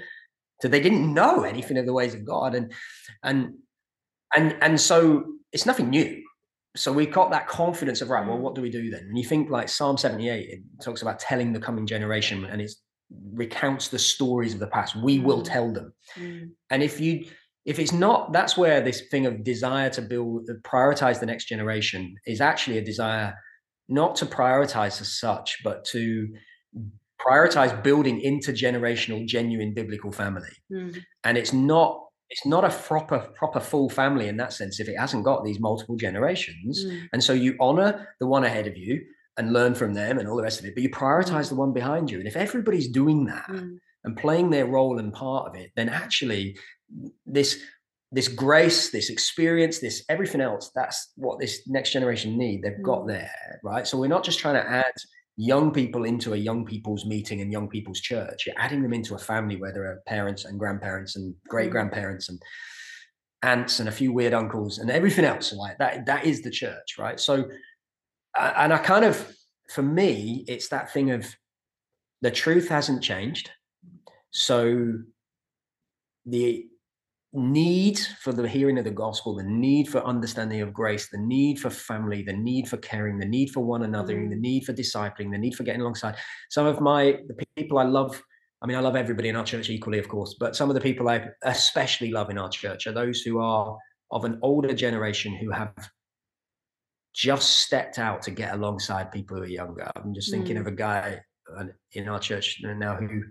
[0.62, 2.56] to they didn't know anything of the ways of God?
[2.56, 2.74] And,
[3.24, 3.54] and,
[4.36, 6.22] and, and so it's nothing new.
[6.76, 9.06] So we've got that confidence of, right, well, what do we do then?
[9.08, 12.72] And you think like Psalm 78, it talks about telling the coming generation and it
[13.34, 14.96] recounts the stories of the past.
[14.96, 15.94] We will tell them.
[16.18, 16.52] Mm.
[16.70, 17.26] And if you,
[17.66, 22.16] if it's not that's where this thing of desire to build prioritize the next generation
[22.26, 23.34] is actually a desire
[23.90, 26.28] not to prioritize as such but to
[27.20, 30.96] prioritize building intergenerational genuine biblical family mm.
[31.24, 34.98] and it's not it's not a proper proper full family in that sense if it
[34.98, 37.08] hasn't got these multiple generations mm.
[37.14, 39.02] and so you honor the one ahead of you
[39.38, 41.50] and learn from them and all the rest of it but you prioritize mm.
[41.50, 43.78] the one behind you and if everybody's doing that mm.
[44.04, 46.56] and playing their role and part of it then actually
[47.26, 47.60] this
[48.12, 52.62] this grace, this experience, this everything else, that's what this next generation need.
[52.62, 53.08] They've got mm.
[53.08, 53.86] there, right?
[53.86, 54.94] So we're not just trying to add
[55.38, 58.46] young people into a young people's meeting and young people's church.
[58.46, 61.74] You're adding them into a family where there are parents and grandparents and great mm.
[61.74, 62.42] grandparents and
[63.42, 65.52] aunts and a few weird uncles and everything else.
[65.52, 67.20] Like that, that is the church, right?
[67.20, 67.50] So,
[68.40, 69.36] and I kind of,
[69.70, 71.36] for me, it's that thing of
[72.22, 73.50] the truth hasn't changed.
[74.32, 74.94] So
[76.26, 76.68] the
[77.36, 81.60] need for the hearing of the gospel, the need for understanding of grace, the need
[81.60, 84.30] for family, the need for caring, the need for one another, mm.
[84.30, 86.16] the need for discipling, the need for getting alongside.
[86.50, 88.22] Some of my the people I love,
[88.62, 90.82] I mean, I love everybody in our church equally, of course, but some of the
[90.82, 93.78] people I especially love in our church are those who are
[94.12, 95.74] of an older generation who have
[97.14, 99.90] just stepped out to get alongside people who are younger.
[99.96, 100.62] I'm just thinking mm.
[100.62, 101.22] of a guy
[101.58, 103.24] uh, in our church now who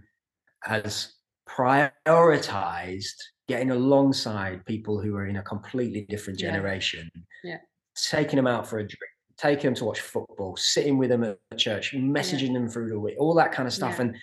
[0.63, 1.13] has
[1.49, 7.11] prioritized getting alongside people who are in a completely different generation,
[7.43, 7.53] yeah.
[7.53, 7.57] yeah.
[7.97, 11.59] taking them out for a drink, taking them to watch football, sitting with them at
[11.59, 12.55] church, messaging yeah.
[12.55, 13.99] them through the week, all that kind of stuff.
[13.99, 14.17] And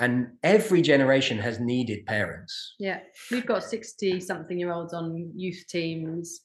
[0.00, 2.74] and every generation has needed parents.
[2.78, 3.00] Yeah,
[3.30, 6.40] we've got sixty something year olds on youth teams,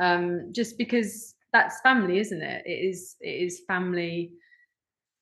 [0.00, 4.32] um, just because that's family isn't it it is it is family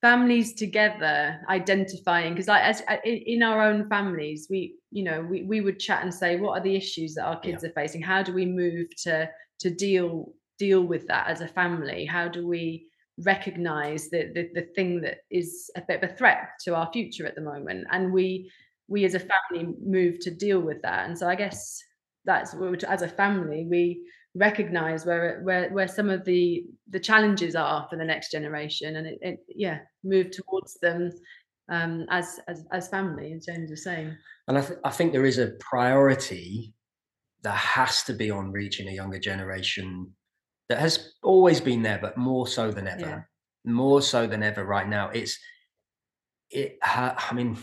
[0.00, 5.42] families together identifying because like as uh, in our own families we you know we,
[5.42, 7.68] we would chat and say what are the issues that our kids yeah.
[7.68, 8.02] are facing?
[8.02, 9.28] How do we move to
[9.60, 12.04] to deal deal with that as a family?
[12.04, 12.86] How do we
[13.24, 17.26] recognize the, the the thing that is a bit of a threat to our future
[17.26, 17.86] at the moment?
[17.90, 18.50] And we
[18.88, 21.08] we as a family move to deal with that.
[21.08, 21.82] And so i guess
[22.24, 22.54] that's
[22.86, 24.02] as a family we
[24.34, 29.06] recognize where where where some of the the challenges are for the next generation and
[29.06, 31.10] it, it yeah move towards them
[31.68, 34.16] um as as as family as james was saying.
[34.48, 36.72] And I, th- I think there is a priority
[37.42, 40.12] that has to be on reaching a younger generation
[40.68, 43.00] that has always been there but more so than ever.
[43.00, 43.20] Yeah.
[43.64, 45.10] more so than ever right now.
[45.10, 45.38] It's
[46.50, 47.56] it ha- i mean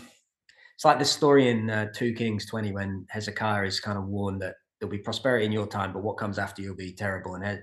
[0.76, 4.42] it's like the story in uh, 2 kings 20 when hezekiah is kind of warned
[4.42, 7.36] that there'll be prosperity in your time, but what comes after you'll be terrible.
[7.36, 7.62] And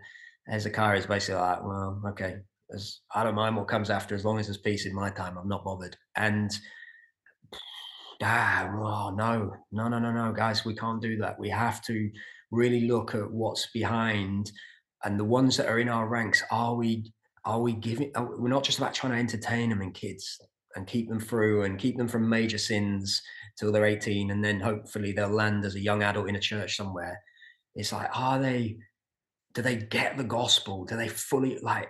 [0.49, 2.37] Hezekiah is basically like, well, okay,
[2.73, 5.37] as, I don't mind what comes after as long as there's peace in my time.
[5.39, 5.97] I'm not bothered.
[6.17, 6.51] And
[8.23, 11.39] ah, oh, no, no, no, no, no, guys, we can't do that.
[11.39, 12.11] We have to
[12.51, 14.51] really look at what's behind
[15.05, 16.43] and the ones that are in our ranks.
[16.51, 17.13] Are we,
[17.45, 20.41] are we giving, we're not just about trying to entertain them and kids
[20.75, 23.23] and keep them through and keep them from major sins
[23.59, 26.77] till they're 18 and then hopefully they'll land as a young adult in a church
[26.77, 27.21] somewhere.
[27.75, 28.79] It's like are they
[29.55, 30.85] do they get the gospel?
[30.85, 31.89] Do they fully like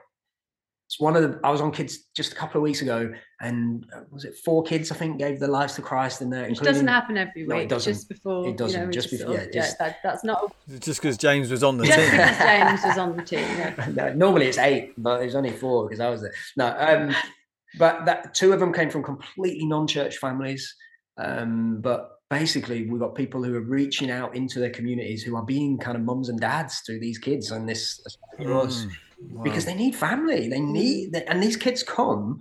[0.86, 3.86] it's one of the i was on kids just a couple of weeks ago and
[3.94, 6.56] uh, was it four kids i think gave their lives to christ in there it
[6.58, 7.94] doesn't happen every week no, it doesn't.
[7.94, 11.00] just before it doesn't you know, just before yeah, just, yeah that, that's not just
[11.00, 12.10] because james was on the just team.
[12.10, 13.88] Because james was on the team yeah.
[13.94, 17.14] no, normally it's eight but it's only four because i was there no um
[17.78, 20.74] but that two of them came from completely non-church families
[21.16, 25.44] um, but basically, we've got people who are reaching out into their communities who are
[25.44, 28.04] being kind of mums and dads to these kids and this
[28.38, 28.90] mm,
[29.30, 29.42] wow.
[29.42, 30.48] because they need family.
[30.48, 32.40] They need, and these kids come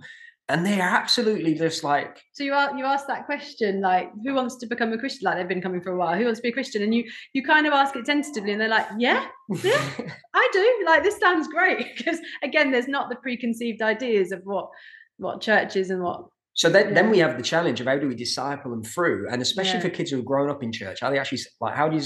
[0.50, 4.56] and they're absolutely just like so you are you ask that question like who wants
[4.56, 5.24] to become a christian?
[5.24, 6.18] Like they've been coming for a while.
[6.18, 6.82] Who wants to be a christian?
[6.82, 9.26] And you you kind of ask it tentatively and they're like yeah
[9.62, 9.90] yeah
[10.34, 10.82] i do.
[10.84, 11.86] Like this sounds great.
[11.96, 14.68] Because again there's not the preconceived ideas of what
[15.18, 16.94] what churches and what so then, yeah.
[16.94, 19.80] then we have the challenge of how do we disciple them through, and especially yeah.
[19.80, 22.02] for kids who have grown up in church, are they actually like how do you?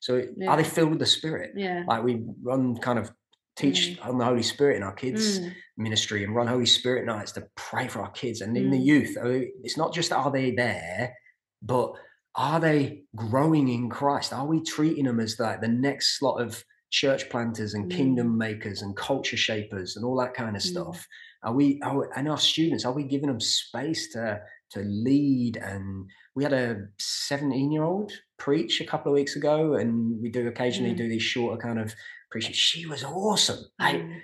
[0.00, 0.50] So yeah.
[0.50, 1.52] are they filled with the Spirit?
[1.56, 1.84] Yeah.
[1.86, 3.10] Like we run kind of
[3.56, 4.06] teach mm.
[4.06, 5.52] on the Holy Spirit in our kids mm.
[5.78, 8.72] ministry and run Holy Spirit nights to pray for our kids and in mm.
[8.72, 9.16] the youth.
[9.62, 11.14] It's not just are they there,
[11.62, 11.92] but
[12.34, 14.32] are they growing in Christ?
[14.32, 18.38] Are we treating them as like the next slot of church planters and kingdom mm.
[18.38, 20.66] makers and culture shapers and all that kind of mm.
[20.66, 21.06] stuff?
[21.44, 24.40] Are we, are, and our students, are we giving them space to
[24.70, 25.56] to lead?
[25.58, 30.30] And we had a 17 year old preach a couple of weeks ago, and we
[30.30, 30.98] do occasionally mm.
[30.98, 31.94] do these shorter kind of
[32.30, 32.54] preaching.
[32.54, 34.18] She was awesome, like mm.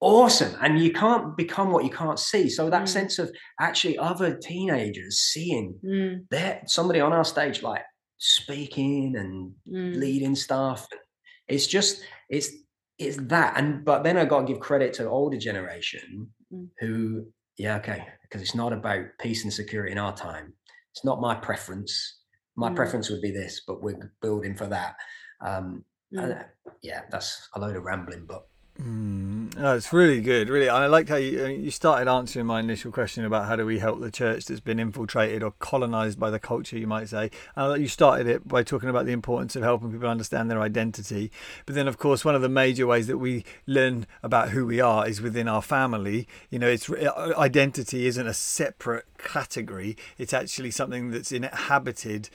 [0.00, 0.54] awesome.
[0.60, 2.48] And you can't become what you can't see.
[2.50, 2.88] So that mm.
[2.88, 6.24] sense of actually other teenagers seeing mm.
[6.30, 7.82] that somebody on our stage like
[8.18, 9.98] speaking and mm.
[9.98, 10.86] leading stuff.
[11.48, 12.50] It's just it's
[12.98, 16.68] it's that and but then i got to give credit to the older generation mm.
[16.80, 17.24] who
[17.56, 20.52] yeah okay because it's not about peace and security in our time
[20.92, 22.20] it's not my preference
[22.56, 22.76] my mm.
[22.76, 24.96] preference would be this but we're building for that
[25.44, 25.84] um
[26.14, 26.44] mm.
[26.82, 28.46] yeah that's a load of rambling but
[28.80, 30.48] Mm, no, it's really good.
[30.48, 33.66] Really, I like how you, uh, you started answering my initial question about how do
[33.66, 37.32] we help the church that's been infiltrated or colonized by the culture, you might say.
[37.56, 41.32] And you started it by talking about the importance of helping people understand their identity.
[41.66, 44.80] But then, of course, one of the major ways that we learn about who we
[44.80, 46.28] are is within our family.
[46.48, 52.30] You know, it's uh, identity isn't a separate category; it's actually something that's inhabited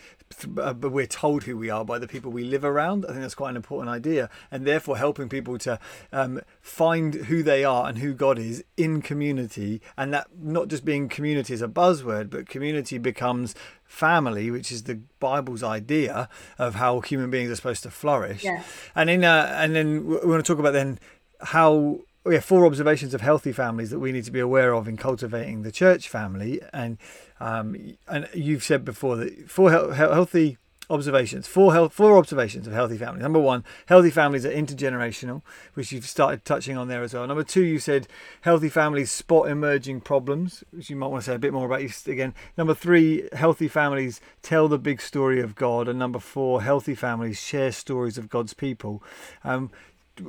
[0.58, 3.06] uh, but we're told who we are by the people we live around.
[3.06, 5.80] I think that's quite an important idea, and therefore helping people to
[6.12, 10.86] um, find who they are and who God is in community, and that not just
[10.86, 13.56] being community as a buzzword, but community becomes
[13.86, 16.28] family, which is the Bible's idea
[16.58, 18.44] of how human beings are supposed to flourish.
[18.44, 18.64] Yeah.
[18.96, 21.00] And in uh, and then we want to talk about then
[21.42, 24.88] how we have four observations of healthy families that we need to be aware of
[24.88, 26.62] in cultivating the church family.
[26.72, 26.98] And
[27.40, 30.58] um, and you've said before that four he- healthy
[30.90, 33.24] observations, four health, four observations of healthy families.
[33.24, 35.42] Number one, healthy families are intergenerational,
[35.74, 37.26] which you've started touching on there as well.
[37.26, 38.08] Number two, you said
[38.42, 41.82] healthy families spot emerging problems, which you might want to say a bit more about
[42.08, 42.34] again.
[42.58, 47.40] Number three, healthy families tell the big story of God, and number four, healthy families
[47.40, 49.02] share stories of God's people.
[49.44, 49.72] Um,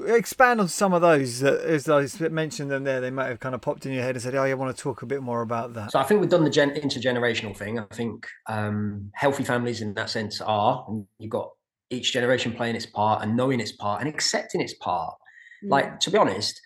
[0.06, 3.60] expand on some of those as I mentioned them there they might have kind of
[3.60, 5.74] popped in your head and said oh I want to talk a bit more about
[5.74, 9.82] that so I think we've done the gen- intergenerational thing I think um, healthy families
[9.82, 11.50] in that sense are and you've got
[11.90, 15.14] each generation playing its part and knowing its part and accepting its part
[15.62, 16.00] Like, Mm.
[16.00, 16.60] to be honest,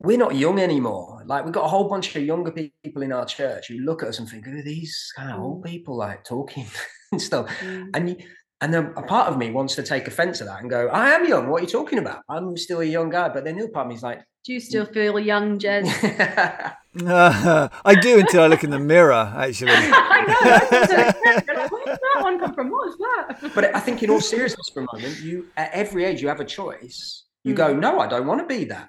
[0.00, 1.22] we're not young anymore.
[1.26, 4.08] Like, we've got a whole bunch of younger people in our church who look at
[4.10, 6.66] us and think, who are these kind of old people like talking
[7.12, 7.48] and stuff?
[7.60, 7.90] Mm.
[7.94, 8.16] And you,
[8.60, 11.10] and then a part of me wants to take offense to that and go, I
[11.10, 11.48] am young.
[11.48, 12.22] What are you talking about?
[12.28, 13.28] I'm still a young guy.
[13.28, 15.86] But then the other part of me is like, Do you still feel young, Jez?
[17.06, 19.70] I do until I look in the mirror, actually.
[19.76, 20.68] I know.
[20.70, 21.46] that's what I said.
[21.56, 22.70] Like, Where did that one come from?
[22.70, 23.54] What was that?
[23.54, 26.40] but I think in all seriousness for a moment, you at every age you have
[26.40, 27.24] a choice.
[27.44, 27.78] You go, Mm.
[27.80, 28.88] no, I don't want to be that.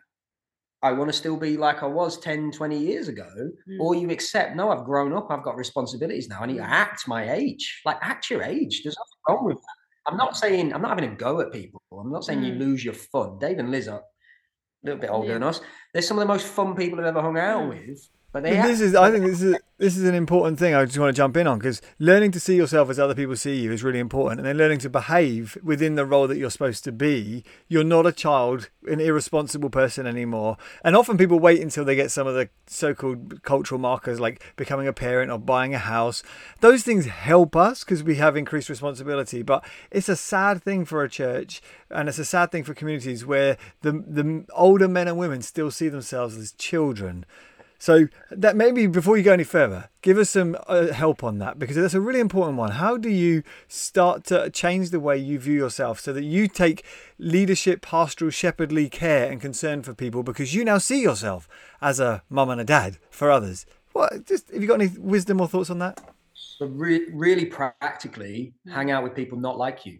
[0.82, 3.28] I want to still be like I was 10, 20 years ago.
[3.70, 3.80] Mm.
[3.82, 6.40] Or you accept, no, I've grown up, I've got responsibilities now.
[6.42, 6.68] I need to Mm.
[6.70, 7.82] act my age.
[7.86, 8.82] Like act your age.
[8.84, 9.76] There's nothing wrong with that.
[10.12, 11.82] I'm not saying I'm not having a go at people.
[11.92, 12.60] I'm not saying you Mm.
[12.60, 13.38] lose your fun.
[13.40, 14.04] Dave and Liz are a
[14.84, 15.34] little bit older Yeah.
[15.34, 15.60] than us.
[15.94, 17.70] They're some of the most fun people I've ever hung out Mm.
[17.70, 18.10] with.
[18.32, 20.76] But they But this is, I think, this is this is an important thing.
[20.76, 23.36] I just want to jump in on because learning to see yourself as other people
[23.36, 26.52] see you is really important, and then learning to behave within the role that you're
[26.52, 27.44] supposed to be.
[27.68, 30.58] You're not a child, an irresponsible person anymore.
[30.84, 34.88] And often people wait until they get some of the so-called cultural markers, like becoming
[34.88, 36.22] a parent or buying a house.
[36.60, 39.42] Those things help us because we have increased responsibility.
[39.42, 43.26] But it's a sad thing for a church, and it's a sad thing for communities
[43.26, 47.26] where the the older men and women still see themselves as children.
[47.82, 51.58] So that maybe before you go any further, give us some uh, help on that
[51.58, 52.72] because that's a really important one.
[52.72, 56.84] How do you start to change the way you view yourself so that you take
[57.18, 61.48] leadership, pastoral, shepherdly care and concern for people because you now see yourself
[61.82, 63.66] as a mum and a dad for others?
[63.94, 64.26] What?
[64.26, 66.02] Just have you got any wisdom or thoughts on that?
[66.34, 68.74] So re- really practically Mm.
[68.74, 70.00] hang out with people not like you.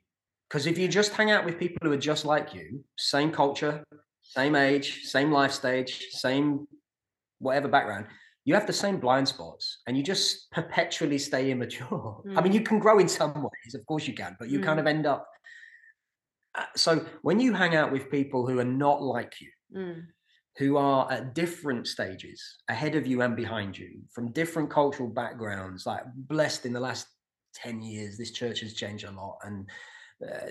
[0.50, 3.84] Because if you just hang out with people who are just like you, same culture,
[4.22, 6.68] same age, same life stage, same
[7.40, 8.06] whatever background,
[8.46, 12.22] you have the same blind spots and you just perpetually stay immature.
[12.36, 12.56] I mean, Mm.
[12.56, 14.82] you can grow in some ways, of course you can, but you kind Mm.
[14.82, 15.28] of end up.
[16.56, 20.08] Uh, So when you hang out with people who are not like you, Mm.
[20.58, 25.86] who are at different stages ahead of you and behind you from different cultural backgrounds
[25.86, 27.06] like blessed in the last
[27.54, 29.70] 10 years this church has changed a lot and
[30.28, 30.48] uh,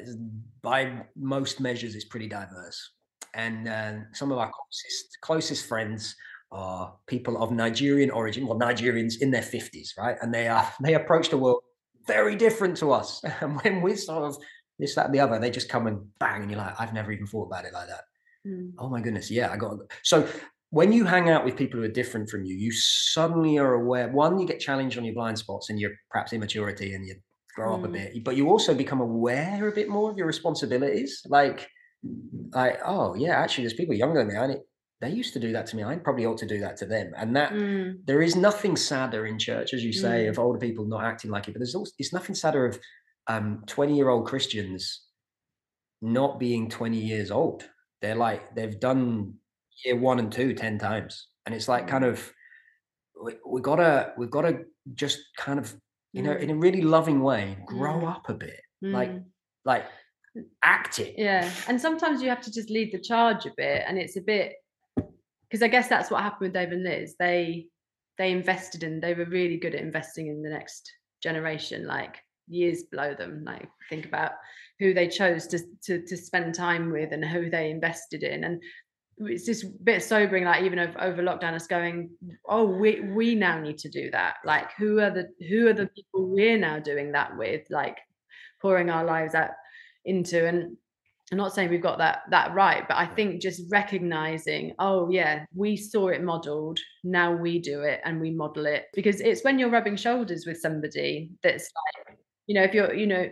[0.63, 2.93] by most measures it's pretty diverse
[3.35, 6.15] and uh, some of our closest closest friends
[6.51, 10.95] are people of nigerian origin well nigerians in their 50s right and they are they
[10.95, 11.63] approach the world
[12.07, 14.37] very different to us and when we're sort of
[14.79, 17.13] this that and the other they just come and bang and you're like i've never
[17.13, 18.05] even thought about it like that
[18.47, 18.73] Mm.
[18.79, 20.27] Oh my goodness, yeah, I got so
[20.71, 24.09] when you hang out with people who are different from you, you suddenly are aware.
[24.09, 27.17] One, you get challenged on your blind spots and your perhaps immaturity, and you
[27.55, 27.93] grow up a Mm.
[27.93, 28.25] bit.
[28.25, 31.23] But you also become aware a bit more of your responsibilities.
[31.27, 31.69] Like,
[32.53, 34.37] like, oh yeah, actually, there's people younger than me.
[34.37, 34.61] I need,
[35.01, 35.85] they used to do that to me.
[35.85, 37.13] I probably ought to do that to them.
[37.17, 38.05] And that Mm.
[38.05, 40.31] there is nothing sadder in church, as you say, Mm.
[40.31, 41.53] of older people not acting like it.
[41.53, 42.81] But there's also it's nothing sadder of
[43.29, 45.05] um 20 year old Christians
[46.01, 47.69] not being 20 years old.
[48.01, 49.35] They're like they've done
[49.85, 51.29] year one and two 10 times.
[51.47, 52.09] And it's like kind Mm.
[52.11, 52.35] of
[53.23, 55.77] we, we gotta we've gotta just kind of
[56.13, 56.41] you know Mm.
[56.41, 58.11] in a really loving way grow Mm.
[58.17, 58.61] up a bit.
[58.81, 59.25] Like Mm.
[59.65, 59.87] like
[60.63, 61.15] act it.
[61.19, 64.21] yeah and sometimes you have to just lead the charge a bit and it's a
[64.21, 64.55] bit
[65.49, 67.15] because i guess that's what happened with dave and liz.
[67.19, 67.67] They
[68.19, 70.91] they invested in they were really good at investing in the next
[71.23, 72.17] generation like
[72.49, 73.45] years below them.
[73.45, 74.33] Like think about
[74.79, 78.45] who they chose to to, to spend time with and who they invested in.
[78.45, 78.63] And
[79.19, 82.11] it's just a bit sobering like even over, over lockdown us going
[82.49, 84.37] oh we we now need to do that.
[84.45, 87.99] Like who are the who are the people we're now doing that with like
[88.61, 89.51] pouring our lives out
[90.05, 90.47] into?
[90.47, 90.77] And
[91.31, 95.45] I'm not saying we've got that that right, but I think just recognizing, oh yeah,
[95.55, 98.87] we saw it modeled, now we do it and we model it.
[98.95, 102.17] Because it's when you're rubbing shoulders with somebody that's like,
[102.47, 103.29] you know, if you're, you know,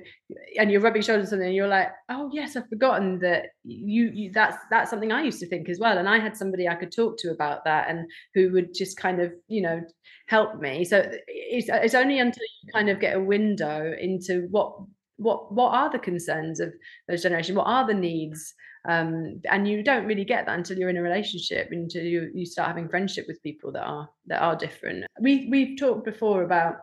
[0.59, 4.11] and you're rubbing shoulders with something, and you're like, oh yes, I've forgotten that you,
[4.13, 6.75] you that's that's something I used to think as well, and I had somebody I
[6.75, 9.81] could talk to about that and who would just kind of, you know,
[10.29, 10.85] help me.
[10.85, 14.81] So it's it's only until you kind of get a window into what
[15.17, 16.73] what what are the concerns of
[17.09, 17.57] those generations?
[17.57, 18.55] What are the needs?
[18.89, 22.47] Um, and you don't really get that until you're in a relationship until you, you
[22.47, 25.05] start having friendship with people that are that are different.
[25.21, 26.77] We we've talked before about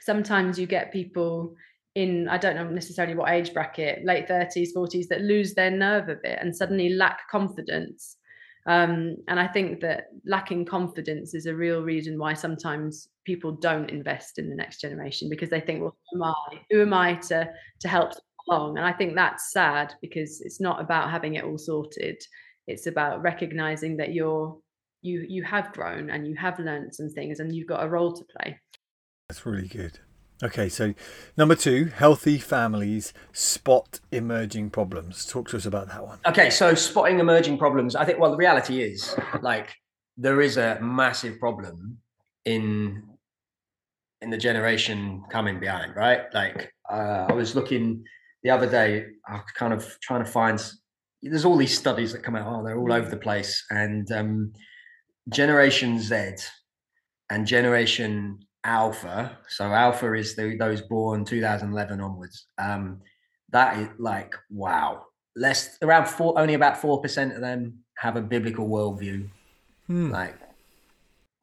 [0.00, 1.54] sometimes you get people
[1.94, 6.08] in i don't know necessarily what age bracket late 30s 40s that lose their nerve
[6.08, 8.15] a bit and suddenly lack confidence
[8.66, 13.90] um, and i think that lacking confidence is a real reason why sometimes people don't
[13.90, 16.60] invest in the next generation because they think well who am i?
[16.70, 17.48] Who am i to
[17.80, 18.12] to help
[18.48, 18.78] along?
[18.78, 22.22] And i think that's sad because it's not about having it all sorted.
[22.66, 24.58] It's about recognizing that you're
[25.02, 28.12] you you have grown and you have learned some things and you've got a role
[28.12, 28.58] to play.
[29.28, 29.98] That's really good.
[30.42, 30.92] Okay, so
[31.36, 35.24] number two, healthy families spot emerging problems.
[35.24, 36.18] Talk to us about that one.
[36.26, 37.96] Okay, so spotting emerging problems.
[37.96, 39.74] I think, well, the reality is like
[40.16, 41.98] there is a massive problem
[42.44, 43.02] in
[44.20, 46.22] in the generation coming behind, right?
[46.34, 48.04] Like uh, I was looking
[48.42, 50.62] the other day, I kind of trying to find.
[51.22, 52.46] There's all these studies that come out.
[52.46, 54.52] Oh, they're all over the place, and um,
[55.30, 56.34] Generation Z
[57.30, 59.38] and Generation Alpha.
[59.48, 62.46] So Alpha is the, those born 2011 onwards.
[62.58, 63.00] Um,
[63.50, 65.04] that is like wow.
[65.36, 69.28] Less around four, only about four percent of them have a biblical worldview.
[69.86, 70.10] Hmm.
[70.10, 70.34] Like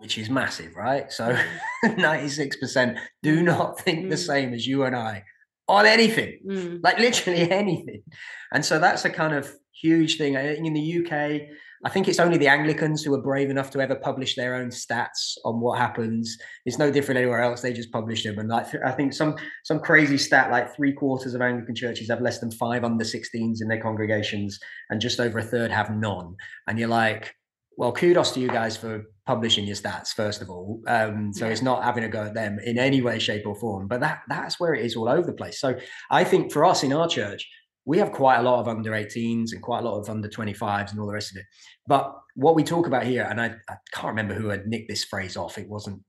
[0.03, 1.09] which is massive, right?
[1.13, 1.33] So
[1.85, 4.09] 96% do not think mm.
[4.09, 5.23] the same as you and I
[5.69, 6.83] on anything, mm.
[6.83, 8.03] like literally anything.
[8.51, 10.33] And so that's a kind of huge thing.
[10.33, 11.43] In the UK,
[11.85, 14.69] I think it's only the Anglicans who are brave enough to ever publish their own
[14.69, 16.37] stats on what happens.
[16.65, 17.61] It's no different anywhere else.
[17.61, 21.33] They just publish them, and like I think some some crazy stat like three quarters
[21.33, 24.59] of Anglican churches have less than five under 16s in their congregations,
[24.89, 26.35] and just over a third have none.
[26.67, 27.35] And you're like,
[27.77, 30.81] well, kudos to you guys for publishing your stats first of all.
[30.87, 31.51] Um, so yeah.
[31.51, 33.87] it's not having a go at them in any way, shape, or form.
[33.87, 35.59] But that that's where it is all over the place.
[35.59, 35.75] So
[36.09, 37.49] I think for us in our church,
[37.85, 40.91] we have quite a lot of under 18s and quite a lot of under 25s
[40.91, 41.45] and all the rest of it.
[41.85, 45.03] But what we talk about here, and I, I can't remember who had nicked this
[45.03, 45.57] phrase off.
[45.57, 46.01] It wasn't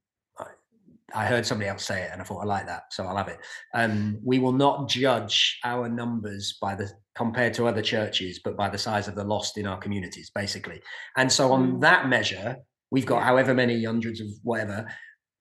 [1.15, 3.29] I heard somebody else say it and I thought I like that, so I'll have
[3.29, 3.39] it.
[3.73, 8.69] Um, we will not judge our numbers by the compared to other churches, but by
[8.69, 10.81] the size of the lost in our communities, basically.
[11.17, 11.81] And so on mm.
[11.83, 12.57] that measure,
[12.91, 14.89] we've got however many hundreds of whatever.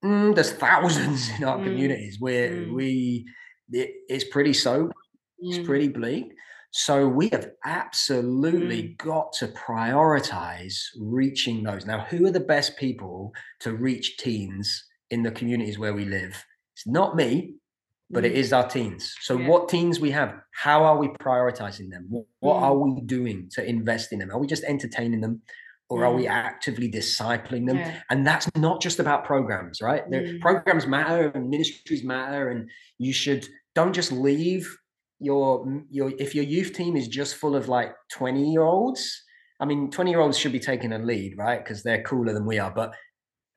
[0.05, 1.63] Mm, there's thousands in our mm.
[1.63, 2.73] communities where mm.
[2.73, 3.25] we
[3.71, 4.91] it, it's pretty so
[5.43, 5.65] it's mm.
[5.65, 6.33] pretty bleak.
[6.71, 8.97] So we have absolutely mm.
[8.97, 11.85] got to prioritize reaching those.
[11.85, 16.43] Now, who are the best people to reach teens in the communities where we live.
[16.75, 17.53] It's not me,
[18.09, 18.27] but mm.
[18.27, 19.15] it is our teens.
[19.21, 19.47] So, yeah.
[19.47, 20.33] what teens we have?
[20.51, 22.07] How are we prioritizing them?
[22.09, 22.61] What, what mm.
[22.63, 24.31] are we doing to invest in them?
[24.31, 25.43] Are we just entertaining them?
[25.89, 26.29] Or are we mm.
[26.29, 27.77] actively discipling them?
[27.77, 27.99] Yeah.
[28.09, 30.09] And that's not just about programs, right?
[30.09, 30.39] Mm.
[30.41, 32.67] Programs matter and ministries matter, and
[32.97, 34.75] you should don't just leave
[35.23, 39.23] your your if your youth team is just full of like 20 year olds
[39.63, 41.63] I mean, 20 year olds should be taking a lead, right?
[41.63, 42.69] Because they're cooler than we are.
[42.69, 42.93] But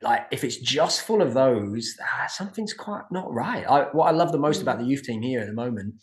[0.03, 3.65] like if it's just full of those, ah, something's quite not right.
[3.69, 4.83] I, what I love the most about mm.
[4.83, 5.95] the youth team here at the moment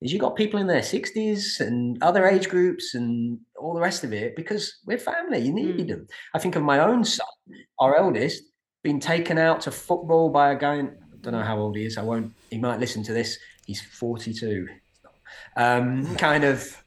[0.00, 4.02] is you got people in their 60s and other age groups and all the rest
[4.02, 5.38] of it because we're family.
[5.38, 5.88] You need mm.
[5.88, 6.06] them.
[6.34, 7.26] I think of my own son,
[7.78, 8.42] our eldest,
[8.82, 10.80] being taken out to football by a guy.
[10.80, 10.88] I
[11.20, 11.98] don't know how old he is.
[11.98, 12.32] I won't.
[12.50, 13.38] He might listen to this.
[13.64, 14.66] He's 42.
[15.56, 16.82] Um, kind of,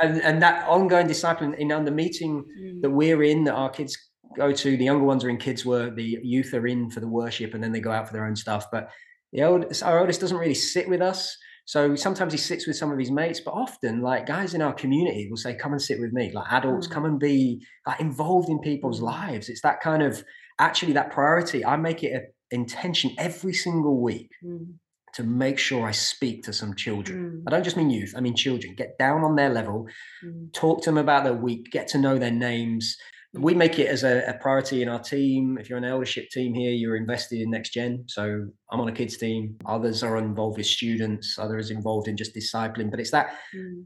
[0.00, 2.82] and, and that ongoing discipline in the meeting mm.
[2.82, 3.96] that we're in that our kids
[4.36, 7.08] go to the younger ones are in kids work the youth are in for the
[7.08, 8.88] worship and then they go out for their own stuff but
[9.32, 12.90] the oldest our oldest doesn't really sit with us so sometimes he sits with some
[12.90, 16.00] of his mates but often like guys in our community will say come and sit
[16.00, 16.90] with me like adults mm.
[16.90, 19.04] come and be like involved in people's mm.
[19.04, 20.24] lives it's that kind of
[20.58, 24.66] actually that priority i make it an intention every single week mm.
[25.12, 27.42] To make sure i speak to some children mm.
[27.46, 29.86] i don't just mean youth i mean children get down on their level
[30.24, 30.52] mm.
[30.52, 32.96] talk to them about their week get to know their names
[33.34, 35.56] we make it as a, a, priority in our team.
[35.58, 38.04] If you're an eldership team here, you're invested in next gen.
[38.06, 39.56] So I'm on a kids team.
[39.64, 41.38] Others are involved with students.
[41.38, 42.90] Others involved in just discipling.
[42.90, 43.84] But it's that, mm.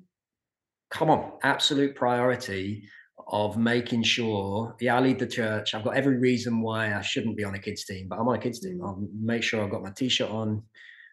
[0.90, 2.88] come on, absolute priority
[3.28, 4.74] of making sure.
[4.80, 5.74] Yeah, I lead the church.
[5.74, 8.34] I've got every reason why I shouldn't be on a kids team, but I'm on
[8.34, 8.80] a kids team.
[8.80, 8.84] Mm.
[8.84, 10.62] I'll make sure I've got my t-shirt on.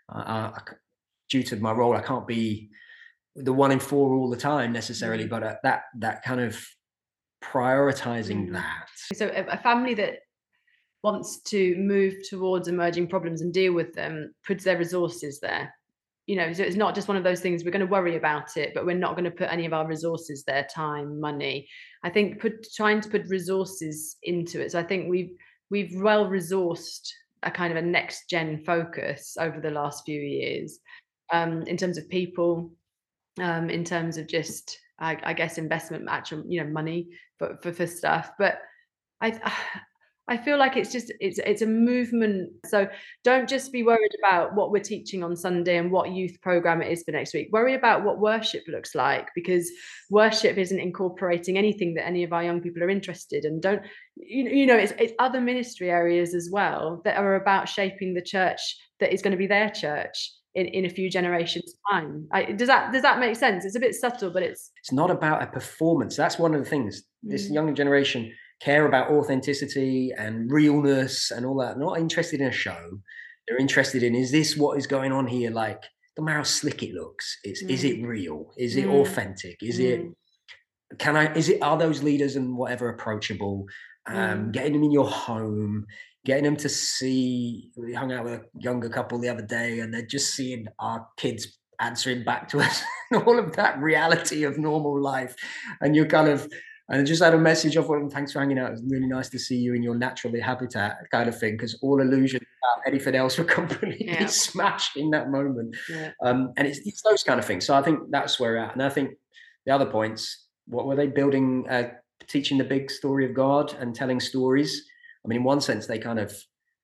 [0.09, 0.61] Uh, I,
[1.29, 2.69] due to my role, I can't be
[3.35, 5.29] the one in four all the time necessarily, mm.
[5.29, 6.63] but uh, that that kind of
[7.43, 8.53] prioritizing mm.
[8.53, 8.89] that.
[9.13, 10.19] So a family that
[11.03, 15.73] wants to move towards emerging problems and deal with them puts their resources there.
[16.25, 18.55] You know, so it's not just one of those things we're going to worry about
[18.55, 21.67] it, but we're not going to put any of our resources there, time, money.
[22.03, 24.71] I think put trying to put resources into it.
[24.71, 25.31] So I think we've
[25.69, 27.09] we've well resourced
[27.43, 30.79] a kind of a next gen focus over the last few years
[31.31, 32.71] um, in terms of people,
[33.41, 37.07] um, in terms of just I, I guess investment actual you know money
[37.39, 38.31] for, for for stuff.
[38.37, 38.59] But
[39.21, 39.31] I
[40.27, 42.51] I feel like it's just it's it's a movement.
[42.65, 42.87] So
[43.23, 46.91] don't just be worried about what we're teaching on Sunday and what youth program it
[46.91, 47.49] is for next week.
[47.51, 49.69] Worry about what worship looks like because
[50.09, 53.59] worship isn't incorporating anything that any of our young people are interested in.
[53.59, 53.81] Don't
[54.15, 58.21] you, you know it's it's other ministry areas as well that are about shaping the
[58.21, 62.51] church that is going to be their church in, in a few generations time I,
[62.51, 65.41] does that does that make sense it's a bit subtle but it's it's not about
[65.41, 67.55] a performance that's one of the things this mm.
[67.55, 68.31] younger generation
[68.63, 72.99] care about authenticity and realness and all that not interested in a show
[73.47, 75.51] They're interested in is this what is going on here?
[75.51, 75.83] Like,
[76.17, 77.69] no matter how slick it looks, it's mm.
[77.69, 78.53] is it real?
[78.57, 79.01] Is it mm.
[79.01, 79.57] authentic?
[79.61, 80.13] Is it mm.
[80.97, 83.65] can I is it are those leaders and whatever approachable?
[84.05, 84.51] Um, mm.
[84.51, 85.85] getting them in your home,
[86.25, 89.93] getting them to see we hung out with a younger couple the other day and
[89.93, 92.81] they're just seeing our kids answering back to us
[93.25, 95.35] all of that reality of normal life
[95.81, 96.47] and you're kind of
[96.93, 98.71] and just had a message of well, thanks for hanging out.
[98.71, 102.01] It's really nice to see you in your natural habitat kind of thing, because all
[102.01, 104.25] illusions about anything else were completely yeah.
[104.27, 105.75] smashed in that moment.
[105.89, 106.11] Yeah.
[106.23, 107.65] Um, and it's, it's, those kind of things.
[107.65, 108.73] So I think that's where we're at.
[108.73, 109.11] And I think
[109.65, 111.89] the other points, what were they building, uh,
[112.27, 114.85] teaching the big story of God and telling stories?
[115.23, 116.35] I mean, in one sense, they kind of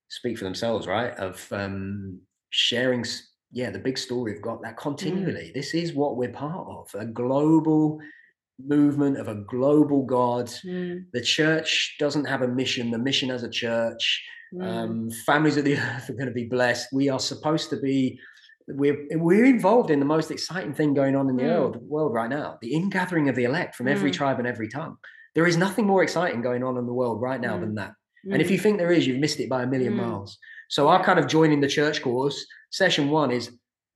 [0.08, 1.12] speak for themselves, right?
[1.14, 3.04] Of um, sharing,
[3.52, 4.82] yeah, the big story of God that mm.
[4.82, 5.50] continually.
[5.50, 5.54] Mm.
[5.54, 8.00] This is what we're part of a global
[8.66, 10.46] movement of a global God.
[10.64, 11.04] Mm.
[11.12, 14.22] The church doesn't have a mission, the mission has a church.
[14.54, 14.66] Mm.
[14.66, 16.88] Um, families of the earth are going to be blessed.
[16.92, 18.18] We are supposed to be.
[18.72, 21.48] We're, we're involved in the most exciting thing going on in the mm.
[21.48, 24.14] world, world right now the ingathering of the elect from every mm.
[24.14, 24.96] tribe and every tongue.
[25.34, 27.76] There is nothing more exciting going on in the world right now than mm.
[27.76, 27.92] that.
[28.30, 28.52] And if mm.
[28.52, 30.06] you think there is, you've missed it by a million mm.
[30.06, 30.38] miles.
[30.68, 33.50] So our kind of joining the church course, session one is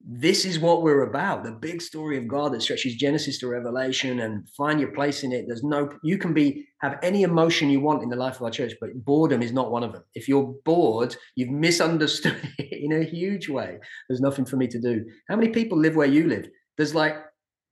[0.06, 4.20] this is what we're about the big story of god that stretches genesis to revelation
[4.20, 7.80] and find your place in it there's no you can be have any emotion you
[7.80, 10.28] want in the life of our church but boredom is not one of them if
[10.28, 13.78] you're bored you've misunderstood it in a huge way
[14.08, 16.46] there's nothing for me to do how many people live where you live
[16.76, 17.16] there's like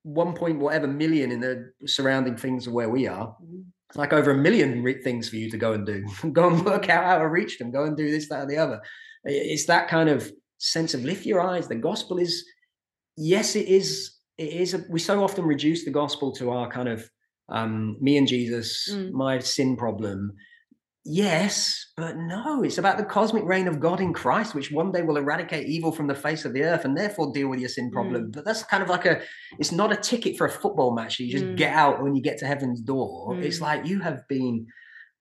[0.04, 3.60] one point whatever million in the surrounding things of where we are mm-hmm
[3.94, 6.02] like over a million re- things for you to go and do.
[6.32, 7.70] go and work out how to reach them.
[7.70, 8.80] Go and do this, that, or the other.
[9.24, 10.32] It's that kind of
[10.62, 11.68] sense of lift your eyes.
[11.68, 12.44] The gospel is,
[13.16, 14.18] yes, it is.
[14.38, 14.74] It is.
[14.74, 17.08] A, we so often reduce the gospel to our kind of
[17.48, 19.12] um, me and Jesus, mm.
[19.12, 20.32] my sin problem,
[21.04, 25.02] Yes, but no, it's about the cosmic reign of God in Christ, which one day
[25.02, 27.90] will eradicate evil from the face of the earth and therefore deal with your sin
[27.90, 28.26] problem.
[28.26, 28.32] Mm.
[28.32, 29.20] But that's kind of like a,
[29.58, 31.18] it's not a ticket for a football match.
[31.18, 31.56] You just mm.
[31.56, 33.32] get out when you get to heaven's door.
[33.32, 33.42] Mm.
[33.42, 34.68] It's like you have been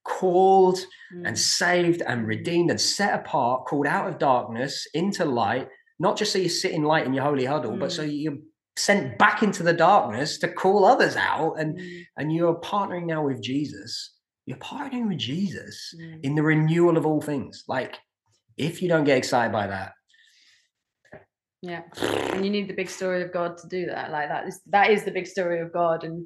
[0.04, 0.80] called
[1.12, 1.38] and mm.
[1.38, 5.68] saved and redeemed and set apart, called out of darkness into light,
[6.00, 8.22] not just so you sit in light in your holy huddle, but so mm.
[8.22, 8.38] you're
[8.78, 12.06] sent back into the darkness to call others out and mm.
[12.18, 14.14] and you're partnering now with Jesus
[14.46, 16.24] you're partnering with Jesus mm.
[16.24, 17.64] in the renewal of all things.
[17.68, 17.98] Like,
[18.58, 19.94] if you don't get excited by that,
[21.62, 21.84] yeah,
[22.34, 24.12] and you need the big story of God to do that.
[24.12, 26.26] Like that is that is the big story of God, and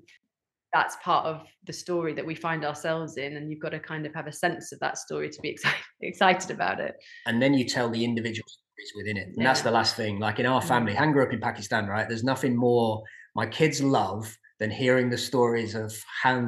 [0.75, 3.37] that's part of the story that we find ourselves in.
[3.37, 5.79] And you've got to kind of have a sense of that story to be excited
[6.01, 6.95] excited about it.
[7.25, 9.45] And then you tell the individual stories within it, and yeah.
[9.45, 10.19] that's the last thing.
[10.19, 10.97] Like in our family.
[10.97, 12.07] I grew up in Pakistan, right?
[12.09, 13.01] There's nothing more
[13.35, 16.41] my kids love than hearing the stories of how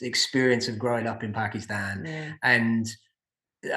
[0.00, 2.04] the experience of growing up in Pakistan.
[2.06, 2.32] Yeah.
[2.42, 2.86] And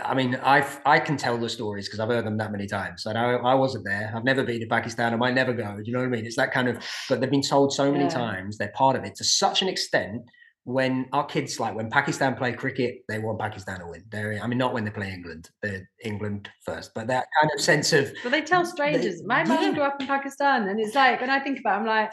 [0.03, 3.05] I mean, I I can tell the stories because I've heard them that many times.
[3.05, 4.11] And I, I wasn't there.
[4.15, 5.13] I've never been to Pakistan.
[5.13, 5.75] I might never go.
[5.75, 6.25] Do you know what I mean?
[6.25, 6.83] It's that kind of.
[7.09, 8.09] But they've been told so many yeah.
[8.09, 8.57] times.
[8.57, 10.23] They're part of it to such an extent.
[10.63, 14.03] When our kids like when Pakistan play cricket, they want Pakistan to win.
[14.09, 15.49] They're, I mean, not when they play England.
[15.63, 18.11] They're England first, but that kind of sense of.
[18.21, 19.21] But they tell strangers.
[19.21, 19.71] They, My mum yeah.
[19.71, 22.11] grew up in Pakistan, and it's like when I think about, it, I'm like,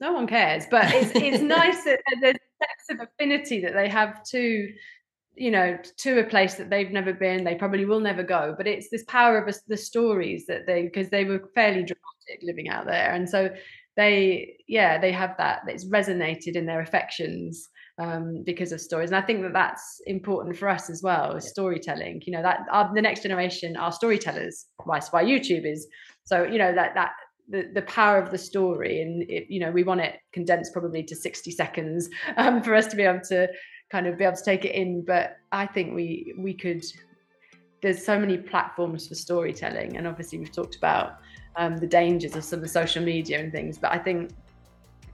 [0.00, 3.88] no one cares but it's it's nice that there's a sense of affinity that they
[3.88, 4.68] have to
[5.38, 8.66] you know to a place that they've never been they probably will never go but
[8.66, 12.08] it's this power of the stories that they because they were fairly dramatic
[12.42, 13.12] living out there.
[13.12, 13.50] And so
[13.96, 17.68] they yeah they have that it's resonated in their affections
[17.98, 19.10] um, because of stories.
[19.10, 22.22] And i think that that's important for us as well as storytelling.
[22.26, 25.86] You know that our, the next generation are storytellers why why youtube is.
[26.24, 27.12] So you know that that
[27.50, 31.02] the, the power of the story and it, you know we want it condensed probably
[31.02, 33.48] to 60 seconds um, for us to be able to
[33.90, 36.84] kind of be able to take it in but i think we we could
[37.82, 41.18] there's so many platforms for storytelling and obviously we've talked about
[41.56, 44.30] um, the dangers of some of the social media and things but i think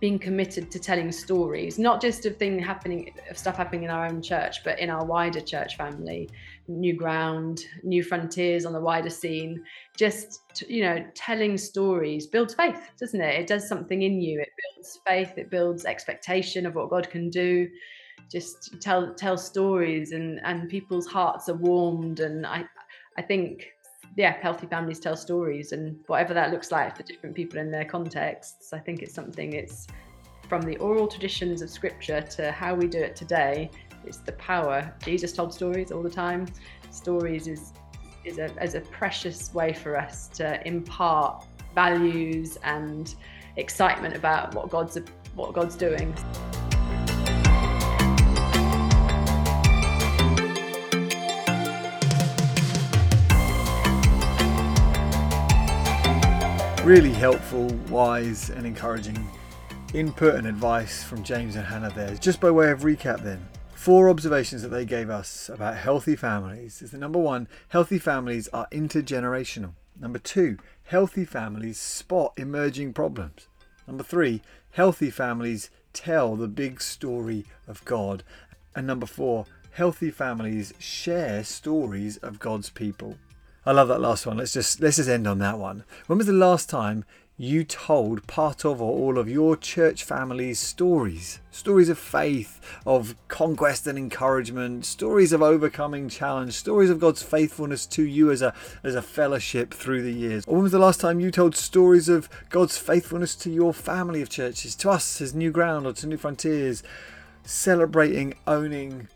[0.00, 4.06] being committed to telling stories not just of things happening of stuff happening in our
[4.06, 6.28] own church but in our wider church family
[6.68, 9.62] new ground, new frontiers on the wider scene.
[9.96, 13.40] Just you know, telling stories builds faith, doesn't it?
[13.40, 14.40] It does something in you.
[14.40, 15.36] It builds faith.
[15.36, 17.68] It builds expectation of what God can do.
[18.30, 22.20] Just tell tell stories, and and people's hearts are warmed.
[22.20, 22.64] And I
[23.16, 23.66] I think
[24.16, 27.84] yeah, healthy families tell stories, and whatever that looks like for different people in their
[27.84, 28.72] contexts.
[28.72, 29.52] I think it's something.
[29.52, 29.86] It's
[30.48, 33.70] from the oral traditions of scripture to how we do it today
[34.06, 34.92] it's the power.
[35.04, 36.46] Jesus told stories all the time.
[36.90, 37.72] Stories is
[38.24, 41.44] is a, is a precious way for us to impart
[41.74, 43.14] values and
[43.56, 44.98] excitement about what God's
[45.34, 46.14] what God's doing.
[56.84, 59.16] Really helpful, wise, and encouraging
[59.94, 62.14] input and advice from James and Hannah there.
[62.16, 66.82] Just by way of recap, then, four observations that they gave us about healthy families
[66.82, 69.72] is the number one, healthy families are intergenerational.
[69.98, 73.48] Number two, healthy families spot emerging problems.
[73.86, 78.22] Number three, healthy families tell the big story of God.
[78.76, 83.16] And number four, healthy families share stories of God's people.
[83.66, 84.36] I love that last one.
[84.36, 85.84] Let's just let's just end on that one.
[86.06, 87.06] When was the last time
[87.38, 91.40] you told part of or all of your church family's stories?
[91.50, 97.86] Stories of faith, of conquest and encouragement, stories of overcoming challenge, stories of God's faithfulness
[97.86, 98.52] to you as a
[98.82, 100.44] as a fellowship through the years.
[100.46, 104.20] Or when was the last time you told stories of God's faithfulness to your family
[104.20, 106.82] of churches, to us as New Ground or to New Frontiers,
[107.44, 109.08] celebrating, owning,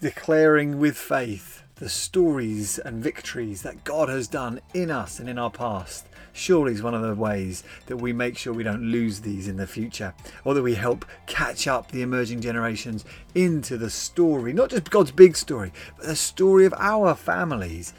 [0.00, 5.38] declaring with faith the stories and victories that God has done in us and in
[5.38, 6.06] our past.
[6.32, 9.56] Surely is one of the ways that we make sure we don't lose these in
[9.56, 10.14] the future,
[10.44, 13.04] or that we help catch up the emerging generations
[13.34, 17.94] into the story, not just God's big story, but the story of our families,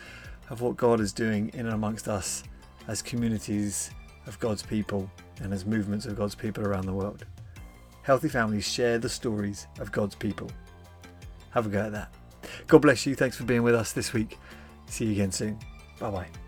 [0.49, 2.43] of what God is doing in and amongst us
[2.87, 3.91] as communities
[4.27, 5.09] of God's people
[5.41, 7.25] and as movements of God's people around the world.
[8.03, 10.49] Healthy families share the stories of God's people.
[11.51, 12.13] Have a go at that.
[12.67, 13.15] God bless you.
[13.15, 14.37] Thanks for being with us this week.
[14.87, 15.59] See you again soon.
[15.99, 16.44] Bye bye.